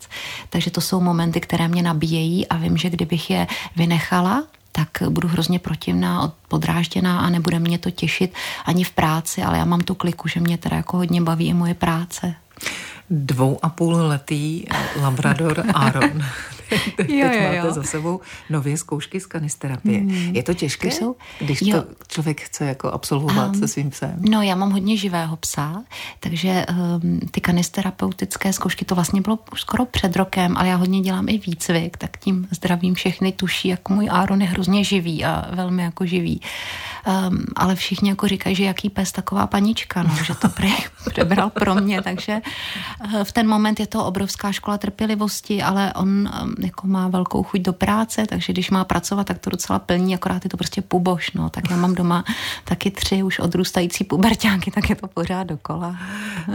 takže 0.50 0.72
to 0.72 0.82
jsou 0.82 1.02
momenty, 1.02 1.40
které 1.40 1.68
mě 1.68 1.82
nabíjejí 1.82 2.48
a 2.48 2.58
vím, 2.58 2.78
že 2.78 2.90
kdybych 2.90 3.30
je 3.30 3.48
vynechala 3.76 3.97
nechala, 3.98 4.44
tak 4.72 4.90
budu 5.10 5.28
hrozně 5.28 5.60
protivná, 5.60 6.34
podrážděná 6.48 7.20
a 7.20 7.30
nebude 7.30 7.60
mě 7.60 7.78
to 7.78 7.92
těšit 7.92 8.34
ani 8.66 8.84
v 8.84 8.92
práci, 8.92 9.42
ale 9.42 9.58
já 9.58 9.66
mám 9.66 9.82
tu 9.82 9.96
kliku, 9.96 10.28
že 10.28 10.40
mě 10.40 10.58
teda 10.58 10.78
jako 10.78 10.98
hodně 10.98 11.22
baví 11.22 11.48
i 11.48 11.54
moje 11.54 11.74
práce. 11.74 12.36
Dvou 13.10 13.60
a 13.62 13.70
půl 13.70 13.96
letý 13.96 14.64
Labrador 15.02 15.64
Aaron. 15.74 16.24
Teď 16.96 17.10
jo, 17.10 17.28
jo, 17.34 17.42
jo. 17.42 17.56
máte 17.56 17.72
za 17.72 17.84
sebou 17.84 18.20
nové 18.50 18.78
zkoušky 18.78 19.20
z 19.20 19.26
kanisterapie. 19.26 20.00
Mm. 20.00 20.36
Je 20.36 20.44
to 20.44 20.54
těžké, 20.54 20.92
jsou, 20.92 21.16
když 21.40 21.62
jo. 21.62 21.82
to 21.82 21.88
člověk 22.08 22.42
chce 22.42 22.66
jako 22.66 22.92
absolvovat 22.92 23.50
um, 23.56 23.60
se 23.60 23.68
svým 23.68 23.90
psem? 23.90 24.16
No, 24.30 24.42
já 24.42 24.56
mám 24.56 24.72
hodně 24.72 24.98
živého 24.98 25.38
psa, 25.38 25.84
takže 26.20 26.66
um, 26.70 27.20
ty 27.32 27.42
kanisterapeutické 27.42 28.54
zkoušky, 28.54 28.86
to 28.86 28.96
vlastně 28.96 29.22
bylo 29.22 29.40
už 29.52 29.62
skoro 29.62 29.86
před 29.86 30.16
rokem, 30.16 30.58
ale 30.58 30.68
já 30.68 30.76
hodně 30.76 31.02
dělám 31.02 31.30
i 31.30 31.38
výcvik, 31.38 31.98
tak 31.98 32.18
tím 32.18 32.48
zdravím 32.52 32.96
všechny 32.96 33.32
tuší, 33.32 33.68
jako 33.68 33.94
můj 33.94 34.10
Aaron 34.12 34.42
je 34.42 34.48
hrozně 34.48 34.84
živý 34.84 35.26
a 35.26 35.56
velmi 35.56 35.84
jako 35.84 36.06
živý. 36.06 36.42
Um, 37.08 37.46
ale 37.56 37.76
všichni 37.76 38.10
jako 38.10 38.28
říkají, 38.28 38.56
že 38.56 38.64
jaký 38.64 38.90
pes, 38.90 39.12
taková 39.12 39.48
panička, 39.48 40.04
no, 40.04 40.16
že 40.24 40.36
to 40.36 40.50
pre, 40.50 40.70
prebral 41.14 41.50
pro 41.50 41.76
mě, 41.76 42.02
takže 42.02 42.42
v 43.24 43.32
ten 43.32 43.48
moment 43.48 43.80
je 43.80 43.88
to 43.88 44.06
obrovská 44.06 44.52
škola 44.52 44.78
trpělivosti, 44.78 45.64
ale 45.64 45.94
on 45.94 46.30
jako 46.60 46.88
má 46.88 47.08
velkou 47.08 47.44
chuť 47.44 47.62
do 47.62 47.74
práce, 47.74 48.26
takže 48.30 48.54
když 48.54 48.72
má 48.72 48.84
pracovat, 48.84 49.28
tak 49.28 49.40
to 49.40 49.50
docela 49.50 49.80
plní, 49.80 50.16
akorát 50.16 50.44
je 50.44 50.50
to 50.50 50.58
prostě 50.58 50.82
puboš, 50.82 51.32
no. 51.32 51.50
Tak 51.50 51.70
já 51.70 51.78
mám 51.78 51.96
doma 51.96 52.24
taky 52.64 52.92
tři 52.92 53.24
už 53.24 53.40
odrůstající 53.40 54.04
puberťáky, 54.04 54.72
tak 54.72 54.90
je 54.90 54.96
to 54.96 55.08
pořád 55.08 55.44
dokola. 55.44 55.96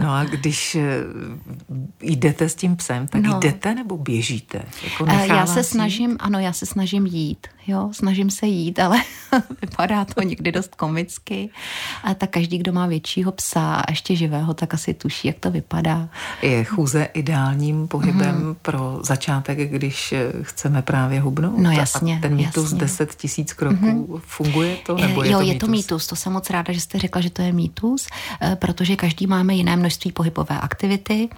No 0.01 0.13
a 0.13 0.23
když 0.23 0.75
eh, 0.75 1.03
jdete 2.01 2.49
s 2.49 2.55
tím 2.55 2.75
psem, 2.75 3.07
tak 3.07 3.21
no. 3.21 3.39
jdete 3.39 3.75
nebo 3.75 3.97
běžíte? 3.97 4.61
Jako 4.83 5.05
eh, 5.09 5.27
já 5.27 5.45
se 5.45 5.63
snažím, 5.63 6.17
ano, 6.19 6.39
já 6.39 6.53
se 6.53 6.65
snažím 6.65 7.05
jít 7.05 7.47
jo, 7.67 7.89
snažím 7.91 8.29
se 8.29 8.47
jít, 8.47 8.79
ale 8.79 8.97
vypadá 9.61 10.05
to 10.05 10.21
někdy 10.21 10.51
dost 10.51 10.75
komicky. 10.75 11.49
A 12.03 12.13
tak 12.13 12.29
každý, 12.29 12.57
kdo 12.57 12.73
má 12.73 12.87
většího 12.87 13.31
psa 13.31 13.75
a 13.75 13.91
ještě 13.91 14.15
živého, 14.15 14.53
tak 14.53 14.73
asi 14.73 14.93
tuší, 14.93 15.27
jak 15.27 15.39
to 15.39 15.51
vypadá. 15.51 16.09
Je 16.41 16.63
chůze 16.63 17.03
ideálním 17.13 17.87
pohybem 17.87 18.35
mm. 18.35 18.55
pro 18.61 18.99
začátek, 19.03 19.71
když 19.71 20.13
chceme 20.41 20.81
právě 20.81 21.19
hubnout? 21.19 21.57
No 21.57 21.71
jasně. 21.71 22.17
A 22.17 22.21
ten 22.21 22.35
mýtus 22.35 22.63
jasně. 22.63 22.79
10 22.79 23.15
tisíc 23.15 23.53
kroků, 23.53 23.85
mm. 23.85 24.21
funguje 24.25 24.75
to? 24.85 24.95
Nebo 24.95 25.23
je 25.23 25.31
jo, 25.31 25.39
to 25.39 25.45
je 25.45 25.55
to 25.55 25.67
mýtus. 25.67 26.07
To 26.07 26.15
jsem 26.15 26.33
moc 26.33 26.49
ráda, 26.49 26.73
že 26.73 26.81
jste 26.81 26.99
řekla, 26.99 27.21
že 27.21 27.29
to 27.29 27.41
je 27.41 27.53
mýtus, 27.53 28.07
eh, 28.41 28.55
protože 28.55 28.95
každý 28.95 29.27
máme 29.27 29.55
jiné 29.55 29.75
množství 29.75 30.11
pohybové 30.11 30.59
aktivity. 30.59 31.29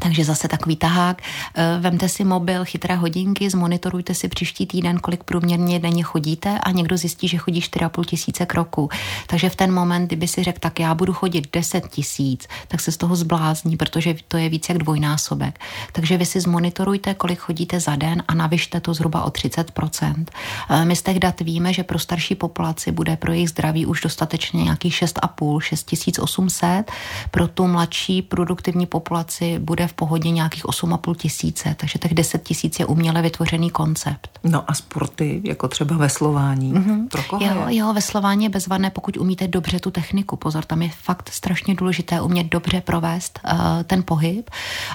Takže 0.00 0.24
zase 0.24 0.48
takový 0.48 0.76
tahák. 0.76 1.22
Eh, 1.54 1.78
vemte 1.80 2.08
si 2.08 2.24
mobil, 2.24 2.64
chytré 2.64 2.94
hodinky, 2.94 3.50
zmonitorujte 3.50 4.14
si 4.14 4.28
příští 4.28 4.66
týden, 4.66 4.98
kolik 4.98 5.24
průměrně 5.24 5.78
denně 5.78 6.02
chodíte 6.02 6.58
a 6.58 6.70
někdo 6.70 6.96
zjistí, 6.96 7.28
že 7.28 7.38
chodí 7.38 7.60
4,5 7.60 8.04
tisíce 8.04 8.46
kroků. 8.46 8.88
Takže 9.26 9.50
v 9.50 9.56
ten 9.56 9.72
moment, 9.72 10.06
kdyby 10.06 10.28
si 10.28 10.42
řekl, 10.42 10.58
tak 10.60 10.80
já 10.80 10.94
budu 10.94 11.12
chodit 11.12 11.48
10 11.52 11.88
tisíc, 11.88 12.48
tak 12.68 12.80
se 12.80 12.92
z 12.92 12.96
toho 12.96 13.16
zblázní, 13.16 13.76
protože 13.76 14.14
to 14.28 14.36
je 14.36 14.48
víc 14.48 14.68
jak 14.68 14.78
dvojnásobek. 14.78 15.60
Takže 15.92 16.16
vy 16.16 16.26
si 16.26 16.40
zmonitorujte, 16.40 17.14
kolik 17.14 17.38
chodíte 17.38 17.80
za 17.80 17.96
den 17.96 18.22
a 18.28 18.34
navyšte 18.34 18.80
to 18.80 18.94
zhruba 18.94 19.24
o 19.24 19.30
30%. 19.30 20.30
Eh, 20.70 20.84
my 20.84 20.96
z 20.96 21.02
těch 21.02 21.18
dat 21.18 21.40
víme, 21.40 21.72
že 21.72 21.82
pro 21.82 21.98
starší 21.98 22.34
populaci 22.34 22.92
bude 22.92 23.16
pro 23.16 23.32
jejich 23.32 23.50
zdraví 23.50 23.86
už 23.86 24.00
dostatečně 24.00 24.64
nějakých 24.64 24.94
6,5, 24.94 25.60
6800. 25.60 26.92
Pro 27.30 27.48
tu 27.48 27.66
mladší 27.66 28.22
produktivní 28.22 28.86
populaci 28.86 29.58
bude 29.58 29.77
v 29.86 29.92
pohodě 29.92 30.30
nějakých 30.30 30.64
8,5 30.64 31.14
tisíce, 31.14 31.74
takže 31.78 31.98
tak 31.98 32.14
10 32.14 32.42
tisíc 32.42 32.80
je 32.80 32.86
uměle 32.86 33.22
vytvořený 33.22 33.70
koncept. 33.70 34.38
No 34.44 34.64
a 34.70 34.74
sporty, 34.74 35.40
jako 35.44 35.68
třeba 35.68 35.96
veslování, 35.96 36.74
mm-hmm. 36.74 37.08
pro 37.08 37.22
koho 37.22 37.44
jo, 37.44 37.68
je? 37.68 37.76
jo, 37.76 37.92
veslování 37.92 38.44
je 38.44 38.50
bezvadné, 38.50 38.90
pokud 38.90 39.16
umíte 39.16 39.48
dobře 39.48 39.80
tu 39.80 39.90
techniku. 39.90 40.36
Pozor, 40.36 40.64
tam 40.64 40.82
je 40.82 40.90
fakt 41.02 41.30
strašně 41.32 41.74
důležité 41.74 42.20
umět 42.20 42.44
dobře 42.44 42.80
provést 42.80 43.40
uh, 43.44 43.58
ten 43.84 44.02
pohyb 44.02 44.50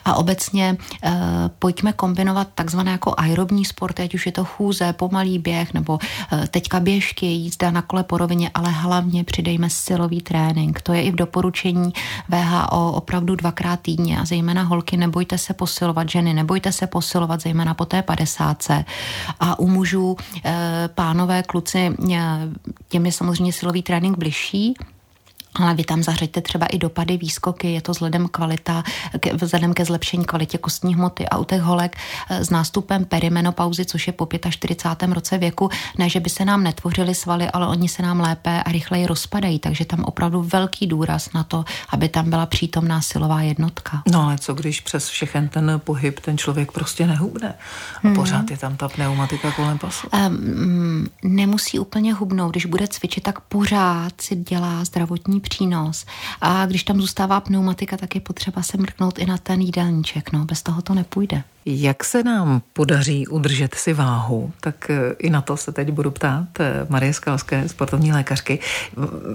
a 0.05 0.15
obecně 0.15 0.77
uh, 1.05 1.11
pojďme 1.59 1.93
kombinovat 1.93 2.47
takzvané 2.55 2.91
jako 2.91 3.13
aerobní 3.17 3.65
sporty, 3.65 4.03
ať 4.03 4.13
už 4.13 4.25
je 4.25 4.31
to 4.31 4.45
chůze, 4.45 4.93
pomalý 4.93 5.39
běh 5.39 5.73
nebo 5.73 5.93
uh, 5.93 6.45
teďka 6.45 6.79
běžky, 6.79 7.25
jízda 7.25 7.71
na 7.71 7.81
kole 7.81 8.03
po 8.03 8.17
rovině, 8.17 8.51
ale 8.53 8.69
hlavně 8.69 9.23
přidejme 9.23 9.69
silový 9.69 10.21
trénink. 10.21 10.81
To 10.81 10.93
je 10.93 11.01
i 11.01 11.11
v 11.11 11.15
doporučení 11.15 11.93
VHO 12.29 12.91
opravdu 12.91 13.35
dvakrát 13.35 13.79
týdně 13.79 14.19
a 14.19 14.25
zejména 14.25 14.63
holky, 14.73 14.97
nebojte 14.97 15.37
se 15.37 15.53
posilovat, 15.53 16.09
ženy, 16.09 16.33
nebojte 16.33 16.71
se 16.71 16.87
posilovat, 16.87 17.41
zejména 17.41 17.73
po 17.73 17.85
té 17.85 18.01
padesátce. 18.01 18.85
A 19.39 19.59
u 19.59 19.67
mužů, 19.67 20.17
eh, 20.45 20.89
pánové, 20.95 21.43
kluci, 21.43 21.93
eh, 22.13 22.49
těm 22.89 23.05
je 23.05 23.11
samozřejmě 23.11 23.53
silový 23.53 23.83
trénink 23.83 24.17
bližší, 24.17 24.73
ale 25.55 25.73
vy 25.73 25.83
tam 25.83 26.03
zařeďte 26.03 26.41
třeba 26.41 26.65
i 26.65 26.77
dopady 26.77 27.17
výskoky, 27.17 27.73
je 27.73 27.81
to 27.81 27.91
vzhledem 27.91 28.27
kvalita, 28.27 28.83
ke, 29.19 29.33
vzhledem 29.33 29.73
ke 29.73 29.85
zlepšení 29.85 30.25
kvalitě 30.25 30.57
kostní 30.57 30.95
hmoty 30.95 31.29
a 31.29 31.37
u 31.37 31.43
těch 31.43 31.61
holek 31.61 31.97
eh, 32.29 32.45
s 32.45 32.49
nástupem 32.49 33.05
perimenopauzy, 33.05 33.85
což 33.85 34.07
je 34.07 34.13
po 34.13 34.27
45. 34.49 35.11
roce 35.13 35.37
věku, 35.37 35.69
ne, 35.97 36.09
že 36.09 36.19
by 36.19 36.29
se 36.29 36.45
nám 36.45 36.63
netvořily 36.63 37.15
svaly, 37.15 37.47
ale 37.49 37.67
oni 37.67 37.89
se 37.89 38.03
nám 38.03 38.19
lépe 38.19 38.63
a 38.63 38.71
rychleji 38.71 39.05
rozpadají, 39.07 39.59
takže 39.59 39.85
tam 39.85 40.03
opravdu 40.03 40.41
velký 40.41 40.87
důraz 40.87 41.33
na 41.33 41.43
to, 41.43 41.65
aby 41.89 42.09
tam 42.09 42.29
byla 42.29 42.45
přítomná 42.45 43.01
silová 43.01 43.41
jednotka. 43.41 44.03
No 44.11 44.23
ale 44.23 44.37
co 44.37 44.53
když 44.53 44.81
přes 44.81 45.07
všechen 45.07 45.49
ten 45.49 45.81
pohyb 45.83 46.19
ten 46.19 46.37
člověk 46.37 46.71
prostě 46.71 47.07
nehubne 47.07 47.53
a 47.95 48.07
hmm. 48.07 48.15
pořád 48.15 48.51
je 48.51 48.57
tam 48.57 48.77
ta 48.77 48.89
pneumatika 48.89 49.51
kolem 49.51 49.77
pasu? 49.77 50.07
Um, 50.27 51.07
nemusí 51.23 51.79
úplně 51.79 52.13
hubnout, 52.13 52.51
když 52.51 52.65
bude 52.65 52.87
cvičit, 52.87 53.23
tak 53.23 53.39
pořád 53.39 54.21
si 54.21 54.35
dělá 54.35 54.85
zdravotní 54.85 55.39
přínos. 55.43 56.05
A 56.41 56.65
když 56.65 56.83
tam 56.83 57.01
zůstává 57.01 57.39
pneumatika, 57.39 57.97
tak 57.97 58.15
je 58.15 58.21
potřeba 58.21 58.61
se 58.61 58.77
mrknout 58.77 59.19
i 59.19 59.25
na 59.25 59.37
ten 59.37 59.61
jídelníček. 59.61 60.31
No, 60.31 60.45
bez 60.45 60.63
toho 60.63 60.81
to 60.81 60.93
nepůjde. 60.93 61.43
Jak 61.65 62.03
se 62.03 62.23
nám 62.23 62.61
podaří 62.73 63.27
udržet 63.27 63.75
si 63.75 63.93
váhu, 63.93 64.51
tak 64.61 64.89
eh, 64.89 65.15
i 65.19 65.29
na 65.29 65.41
to 65.41 65.57
se 65.57 65.71
teď 65.71 65.91
budu 65.91 66.11
ptát 66.11 66.59
eh, 66.59 66.85
Marie 66.89 67.13
Skalské, 67.13 67.69
sportovní 67.69 68.13
lékařky. 68.13 68.59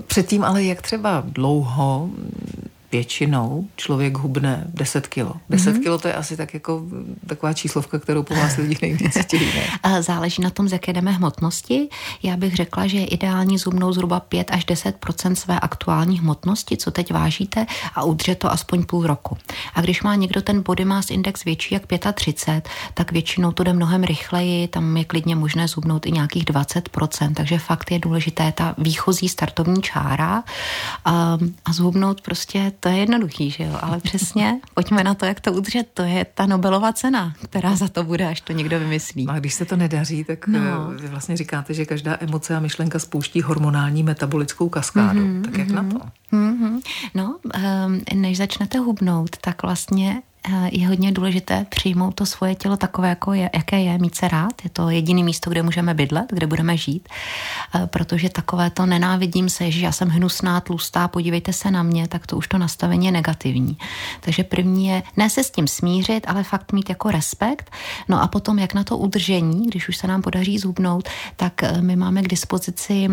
Předtím 0.07 0.45
ale 0.45 0.65
jak 0.65 0.83
třeba 0.83 1.23
dlouho 1.27 2.11
většinou 2.93 3.69
člověk 3.77 4.19
hubne 4.19 4.65
10 4.75 5.07
kilo. 5.07 5.35
10 5.51 5.77
mm-hmm. 5.77 5.83
kilo 5.83 5.99
to 5.99 6.09
je 6.09 6.15
asi 6.15 6.37
tak 6.37 6.55
jako 6.55 6.83
taková 7.27 7.53
číslovka, 7.53 7.99
kterou 7.99 8.23
po 8.23 8.35
vás 8.35 8.57
lidi 8.57 8.79
nejvíc 8.83 9.19
chtějí. 9.21 9.47
Ne? 9.55 10.03
Záleží 10.03 10.43
na 10.43 10.51
tom, 10.51 10.69
z 10.69 10.73
jaké 10.73 10.93
jdeme 10.93 11.11
hmotnosti. 11.11 11.89
Já 12.23 12.37
bych 12.37 12.57
řekla, 12.57 12.87
že 12.87 12.99
je 12.99 13.07
ideální 13.07 13.59
zubnout 13.59 13.95
zhruba 13.95 14.21
5 14.21 14.51
až 14.51 14.67
10% 14.67 15.35
své 15.35 15.61
aktuální 15.61 16.19
hmotnosti, 16.19 16.77
co 16.77 16.91
teď 16.91 17.13
vážíte, 17.13 17.67
a 17.95 18.03
udržet 18.03 18.39
to 18.39 18.53
aspoň 18.53 18.85
půl 18.85 19.07
roku. 19.07 19.37
A 19.75 19.81
když 19.81 20.03
má 20.03 20.15
někdo 20.15 20.43
ten 20.43 20.63
body 20.63 20.85
mass 20.85 21.11
index 21.11 21.45
větší 21.45 21.75
jak 21.75 21.83
35, 22.15 22.69
tak 22.95 23.13
většinou 23.13 23.53
to 23.53 23.63
jde 23.63 23.73
mnohem 23.73 24.05
rychleji, 24.05 24.69
tam 24.69 24.97
je 24.97 25.05
klidně 25.05 25.37
možné 25.37 25.69
zubnout 25.69 26.07
i 26.07 26.13
nějakých 26.13 26.45
20% 26.45 27.35
takže 27.35 27.59
fakt 27.59 27.91
je 27.91 27.99
důležité 27.99 28.53
ta 28.53 28.75
výchozí 28.79 29.29
startovní 29.29 29.83
čára 29.83 30.43
a, 31.05 31.39
a 31.65 31.73
zhubnout 31.73 32.21
prostě 32.21 32.73
to 32.81 32.89
je 32.89 32.97
jednoduchý, 32.97 33.51
že 33.51 33.65
jo, 33.65 33.79
ale 33.83 34.01
přesně, 34.01 34.61
pojďme 34.75 35.05
na 35.05 35.15
to, 35.15 35.25
jak 35.27 35.41
to 35.41 35.53
udržet, 35.53 35.89
to 35.95 36.03
je 36.03 36.27
ta 36.35 36.47
Nobelova 36.47 36.93
cena, 36.93 37.35
která 37.45 37.77
za 37.77 37.89
to 37.89 38.05
bude, 38.05 38.29
až 38.29 38.41
to 38.41 38.53
někdo 38.53 38.79
vymyslí. 38.79 39.27
A 39.29 39.39
když 39.39 39.55
se 39.55 39.65
to 39.65 39.77
nedaří, 39.77 40.25
tak 40.25 40.47
no. 40.47 40.61
Eh, 40.99 41.01
vy 41.03 41.09
vlastně 41.09 41.37
říkáte, 41.37 41.75
že 41.75 41.85
každá 41.85 42.17
emoce 42.21 42.57
a 42.57 42.61
myšlenka 42.61 42.99
spouští 42.99 43.43
hormonální 43.43 44.03
metabolickou 44.03 44.69
kaskádu. 44.69 45.21
Mm-hmm, 45.21 45.43
tak 45.43 45.59
jak 45.59 45.69
mm-hmm. 45.69 45.75
na 45.75 45.99
to? 45.99 46.07
Mm-hmm. 46.33 46.81
No, 47.15 47.37
um, 47.87 48.21
než 48.21 48.37
začnete 48.37 48.79
hubnout, 48.79 49.37
tak 49.37 49.63
vlastně 49.63 50.23
je 50.73 50.89
hodně 50.89 51.13
důležité 51.13 51.67
přijmout 51.69 52.15
to 52.15 52.27
svoje 52.27 52.55
tělo 52.55 52.77
takové, 52.77 53.09
jako 53.09 53.33
je, 53.33 53.51
jaké 53.55 53.81
je, 53.81 53.99
mít 53.99 54.15
se 54.15 54.29
rád. 54.29 54.53
Je 54.65 54.71
to 54.71 54.91
jediný 54.91 55.25
místo, 55.25 55.51
kde 55.51 55.63
můžeme 55.63 55.95
bydlet, 55.95 56.27
kde 56.33 56.47
budeme 56.47 56.77
žít, 56.77 57.09
eh, 57.75 57.87
protože 57.87 58.29
takové 58.29 58.71
to 58.71 58.87
nenávidím 58.87 59.49
se, 59.49 59.71
že 59.71 59.85
já 59.85 59.93
jsem 59.93 60.09
hnusná, 60.09 60.61
tlustá, 60.61 61.09
podívejte 61.09 61.53
se 61.53 61.71
na 61.71 61.83
mě, 61.83 62.09
tak 62.09 62.27
to 62.27 62.37
už 62.37 62.49
to 62.49 62.59
nastavení 62.59 63.07
je 63.07 63.13
negativní. 63.13 63.79
Takže 64.21 64.45
první 64.45 64.87
je 64.87 65.03
ne 65.17 65.31
se 65.31 65.45
s 65.45 65.51
tím 65.51 65.69
smířit, 65.69 66.25
ale 66.29 66.45
fakt 66.45 66.73
mít 66.73 66.89
jako 66.89 67.11
respekt. 67.11 67.71
No 68.09 68.23
a 68.23 68.27
potom, 68.27 68.59
jak 68.59 68.75
na 68.75 68.85
to 68.85 68.99
udržení, 68.99 69.67
když 69.67 69.89
už 69.89 69.97
se 69.97 70.07
nám 70.07 70.23
podaří 70.23 70.59
zhubnout, 70.59 71.09
tak 71.37 71.63
eh, 71.63 71.81
my 71.81 71.97
máme 71.97 72.23
k 72.23 72.29
dispozici, 72.29 73.09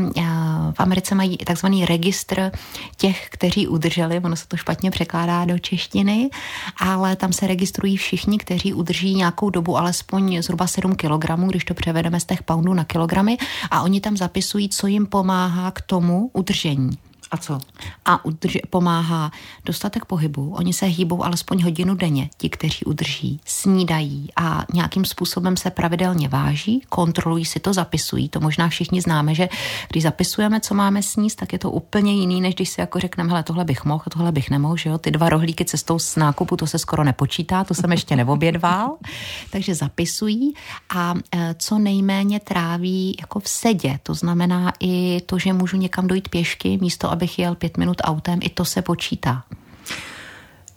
v 0.72 0.80
Americe 0.80 1.16
mají 1.16 1.38
takzvaný 1.38 1.86
registr 1.86 2.52
těch, 2.98 3.28
kteří 3.32 3.68
udrželi, 3.68 4.20
ono 4.20 4.36
se 4.36 4.48
to 4.48 4.58
špatně 4.58 4.92
překládá 4.92 5.46
do 5.46 5.60
češtiny, 5.60 6.30
ale 6.78 7.15
tam 7.16 7.34
se 7.34 7.48
registrují 7.48 7.98
všichni, 7.98 8.38
kteří 8.38 8.74
udrží 8.74 9.16
nějakou 9.16 9.50
dobu 9.50 9.78
alespoň 9.78 10.42
zhruba 10.42 10.68
7 10.68 10.96
kg, 10.96 11.26
když 11.48 11.66
to 11.66 11.74
převedeme 11.74 12.20
z 12.20 12.26
těch 12.26 12.44
poundů 12.44 12.74
na 12.74 12.84
kilogramy 12.84 13.38
a 13.72 13.82
oni 13.82 14.02
tam 14.02 14.18
zapisují, 14.18 14.70
co 14.70 14.88
jim 14.88 15.06
pomáhá 15.06 15.72
k 15.72 15.82
tomu 15.82 16.30
udržení. 16.34 16.98
A 17.32 17.38
co? 17.38 17.60
A 18.06 18.26
udrž, 18.26 18.58
pomáhá 18.70 19.32
dostatek 19.66 20.06
pohybu. 20.06 20.54
Oni 20.54 20.74
se 20.74 20.86
hýbou 20.86 21.24
alespoň 21.26 21.64
hodinu 21.64 21.96
denně, 21.96 22.30
ti, 22.38 22.50
kteří 22.50 22.86
udrží, 22.86 23.40
snídají 23.46 24.30
a 24.36 24.66
nějakým 24.74 25.06
způsobem 25.06 25.58
se 25.58 25.72
pravidelně 25.72 26.30
váží, 26.30 26.82
kontrolují 26.90 27.46
si 27.46 27.60
to, 27.60 27.74
zapisují. 27.74 28.30
To 28.30 28.40
možná 28.40 28.70
všichni 28.70 29.02
známe, 29.02 29.36
že 29.36 29.50
když 29.90 30.04
zapisujeme, 30.04 30.60
co 30.60 30.74
máme 30.74 31.04
sníst, 31.04 31.40
tak 31.40 31.54
je 31.54 31.60
to 31.60 31.72
úplně 31.72 32.14
jiný, 32.14 32.42
než 32.42 32.56
když 32.56 32.70
si 32.70 32.82
jako 32.82 33.00
řekneme, 33.00 33.30
hele, 33.30 33.44
tohle 33.44 33.66
bych 33.66 33.86
mohl, 33.86 34.04
tohle 34.14 34.32
bych 34.32 34.50
nemohl, 34.50 34.78
že 34.78 34.90
jo? 34.90 34.98
Ty 34.98 35.12
dva 35.12 35.30
rohlíky 35.30 35.66
cestou 35.66 36.00
z 36.00 36.16
nákupu, 36.16 36.58
to 36.58 36.68
se 36.68 36.80
skoro 36.80 37.04
nepočítá, 37.04 37.64
to 37.64 37.74
jsem 37.74 37.92
ještě 37.92 38.16
neobědval. 38.16 38.98
Takže 39.52 39.76
zapisují 39.76 40.54
a 40.96 41.14
e, 41.32 41.56
co 41.60 41.80
nejméně 41.80 42.40
tráví 42.40 43.16
jako 43.20 43.40
v 43.40 43.50
sedě. 43.50 44.00
To 44.04 44.14
znamená 44.14 44.74
i 44.80 45.22
to, 45.26 45.40
že 45.40 45.54
můžu 45.54 45.78
někam 45.78 46.08
dojít 46.08 46.30
pěšky, 46.30 46.78
místo 46.82 47.12
abych 47.16 47.40
jel 47.40 47.56
pět 47.56 47.78
minut 47.78 48.02
autem, 48.04 48.40
i 48.44 48.50
to 48.50 48.66
se 48.66 48.82
počítá. 48.82 49.44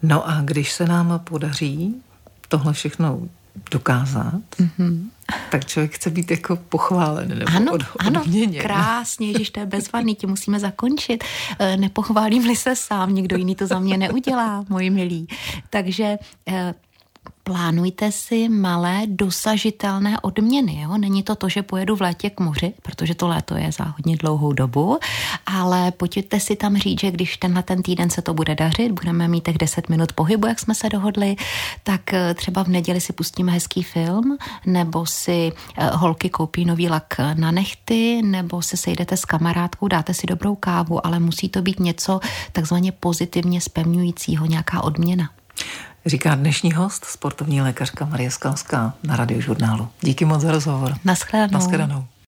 No 0.02 0.28
a 0.28 0.40
když 0.44 0.72
se 0.72 0.86
nám 0.86 1.20
podaří 1.24 1.94
tohle 2.48 2.72
všechno 2.72 3.20
dokázat, 3.70 4.42
mm-hmm. 4.60 5.06
tak 5.50 5.64
člověk 5.64 5.94
chce 5.94 6.10
být 6.10 6.30
jako 6.30 6.56
pochválen 6.56 7.28
nebo 7.28 7.50
ano, 7.56 7.72
od, 7.72 7.82
ano, 7.98 8.22
krásně, 8.60 9.44
že 9.44 9.52
to 9.52 9.60
je 9.60 9.66
bezvadný, 9.66 10.14
ti 10.14 10.26
musíme 10.26 10.60
zakončit. 10.60 11.24
E, 11.58 11.76
nepochválím-li 11.76 12.56
se 12.56 12.76
sám, 12.76 13.14
někdo 13.14 13.36
jiný 13.36 13.54
to 13.54 13.66
za 13.66 13.78
mě 13.78 13.98
neudělá, 13.98 14.64
moji 14.68 14.90
milí. 14.90 15.26
Takže 15.70 16.18
e, 16.48 16.74
plánujte 17.48 18.12
si 18.12 18.48
malé 18.48 19.02
dosažitelné 19.06 20.20
odměny. 20.20 20.80
Jo? 20.80 20.98
Není 20.98 21.22
to 21.22 21.34
to, 21.34 21.48
že 21.48 21.62
pojedu 21.62 21.96
v 21.96 22.00
létě 22.00 22.30
k 22.30 22.40
moři, 22.40 22.72
protože 22.82 23.14
to 23.14 23.28
léto 23.28 23.56
je 23.56 23.72
za 23.72 23.84
hodně 23.84 24.16
dlouhou 24.16 24.52
dobu, 24.52 24.98
ale 25.46 25.92
pojďte 25.92 26.40
si 26.40 26.56
tam 26.56 26.76
říct, 26.76 27.00
že 27.00 27.10
když 27.10 27.36
tenhle 27.36 27.62
ten 27.62 27.82
týden 27.82 28.10
se 28.10 28.22
to 28.22 28.34
bude 28.34 28.54
dařit, 28.54 28.92
budeme 28.92 29.28
mít 29.28 29.44
těch 29.44 29.58
10 29.58 29.88
minut 29.88 30.12
pohybu, 30.12 30.46
jak 30.46 30.58
jsme 30.60 30.74
se 30.74 30.88
dohodli, 30.88 31.36
tak 31.82 32.14
eh, 32.14 32.34
třeba 32.34 32.64
v 32.64 32.68
neděli 32.68 33.00
si 33.00 33.12
pustíme 33.12 33.52
hezký 33.52 33.82
film, 33.82 34.38
nebo 34.66 35.06
si 35.06 35.52
eh, 35.76 35.90
holky 35.94 36.30
koupí 36.30 36.64
nový 36.64 36.88
lak 36.88 37.14
na 37.34 37.50
nechty, 37.50 38.22
nebo 38.22 38.62
se 38.62 38.76
sejdete 38.76 39.16
s 39.16 39.24
kamarádkou, 39.24 39.88
dáte 39.88 40.14
si 40.14 40.26
dobrou 40.26 40.54
kávu, 40.54 41.06
ale 41.06 41.18
musí 41.18 41.48
to 41.48 41.62
být 41.62 41.80
něco 41.80 42.20
takzvaně 42.52 42.92
pozitivně 42.92 43.60
spevňujícího, 43.60 44.46
nějaká 44.46 44.84
odměna. 44.84 45.30
Říká 46.08 46.34
dnešní 46.34 46.72
host, 46.72 47.04
sportovní 47.04 47.62
lékařka 47.62 48.04
Marie 48.04 48.30
Skalská 48.30 48.94
na 49.02 49.16
radiožurnálu. 49.16 49.88
Díky 50.00 50.24
moc 50.24 50.42
za 50.42 50.52
rozhovor. 50.52 50.94
Naschledanou. 51.04 51.52
Naschledanou. 51.52 52.04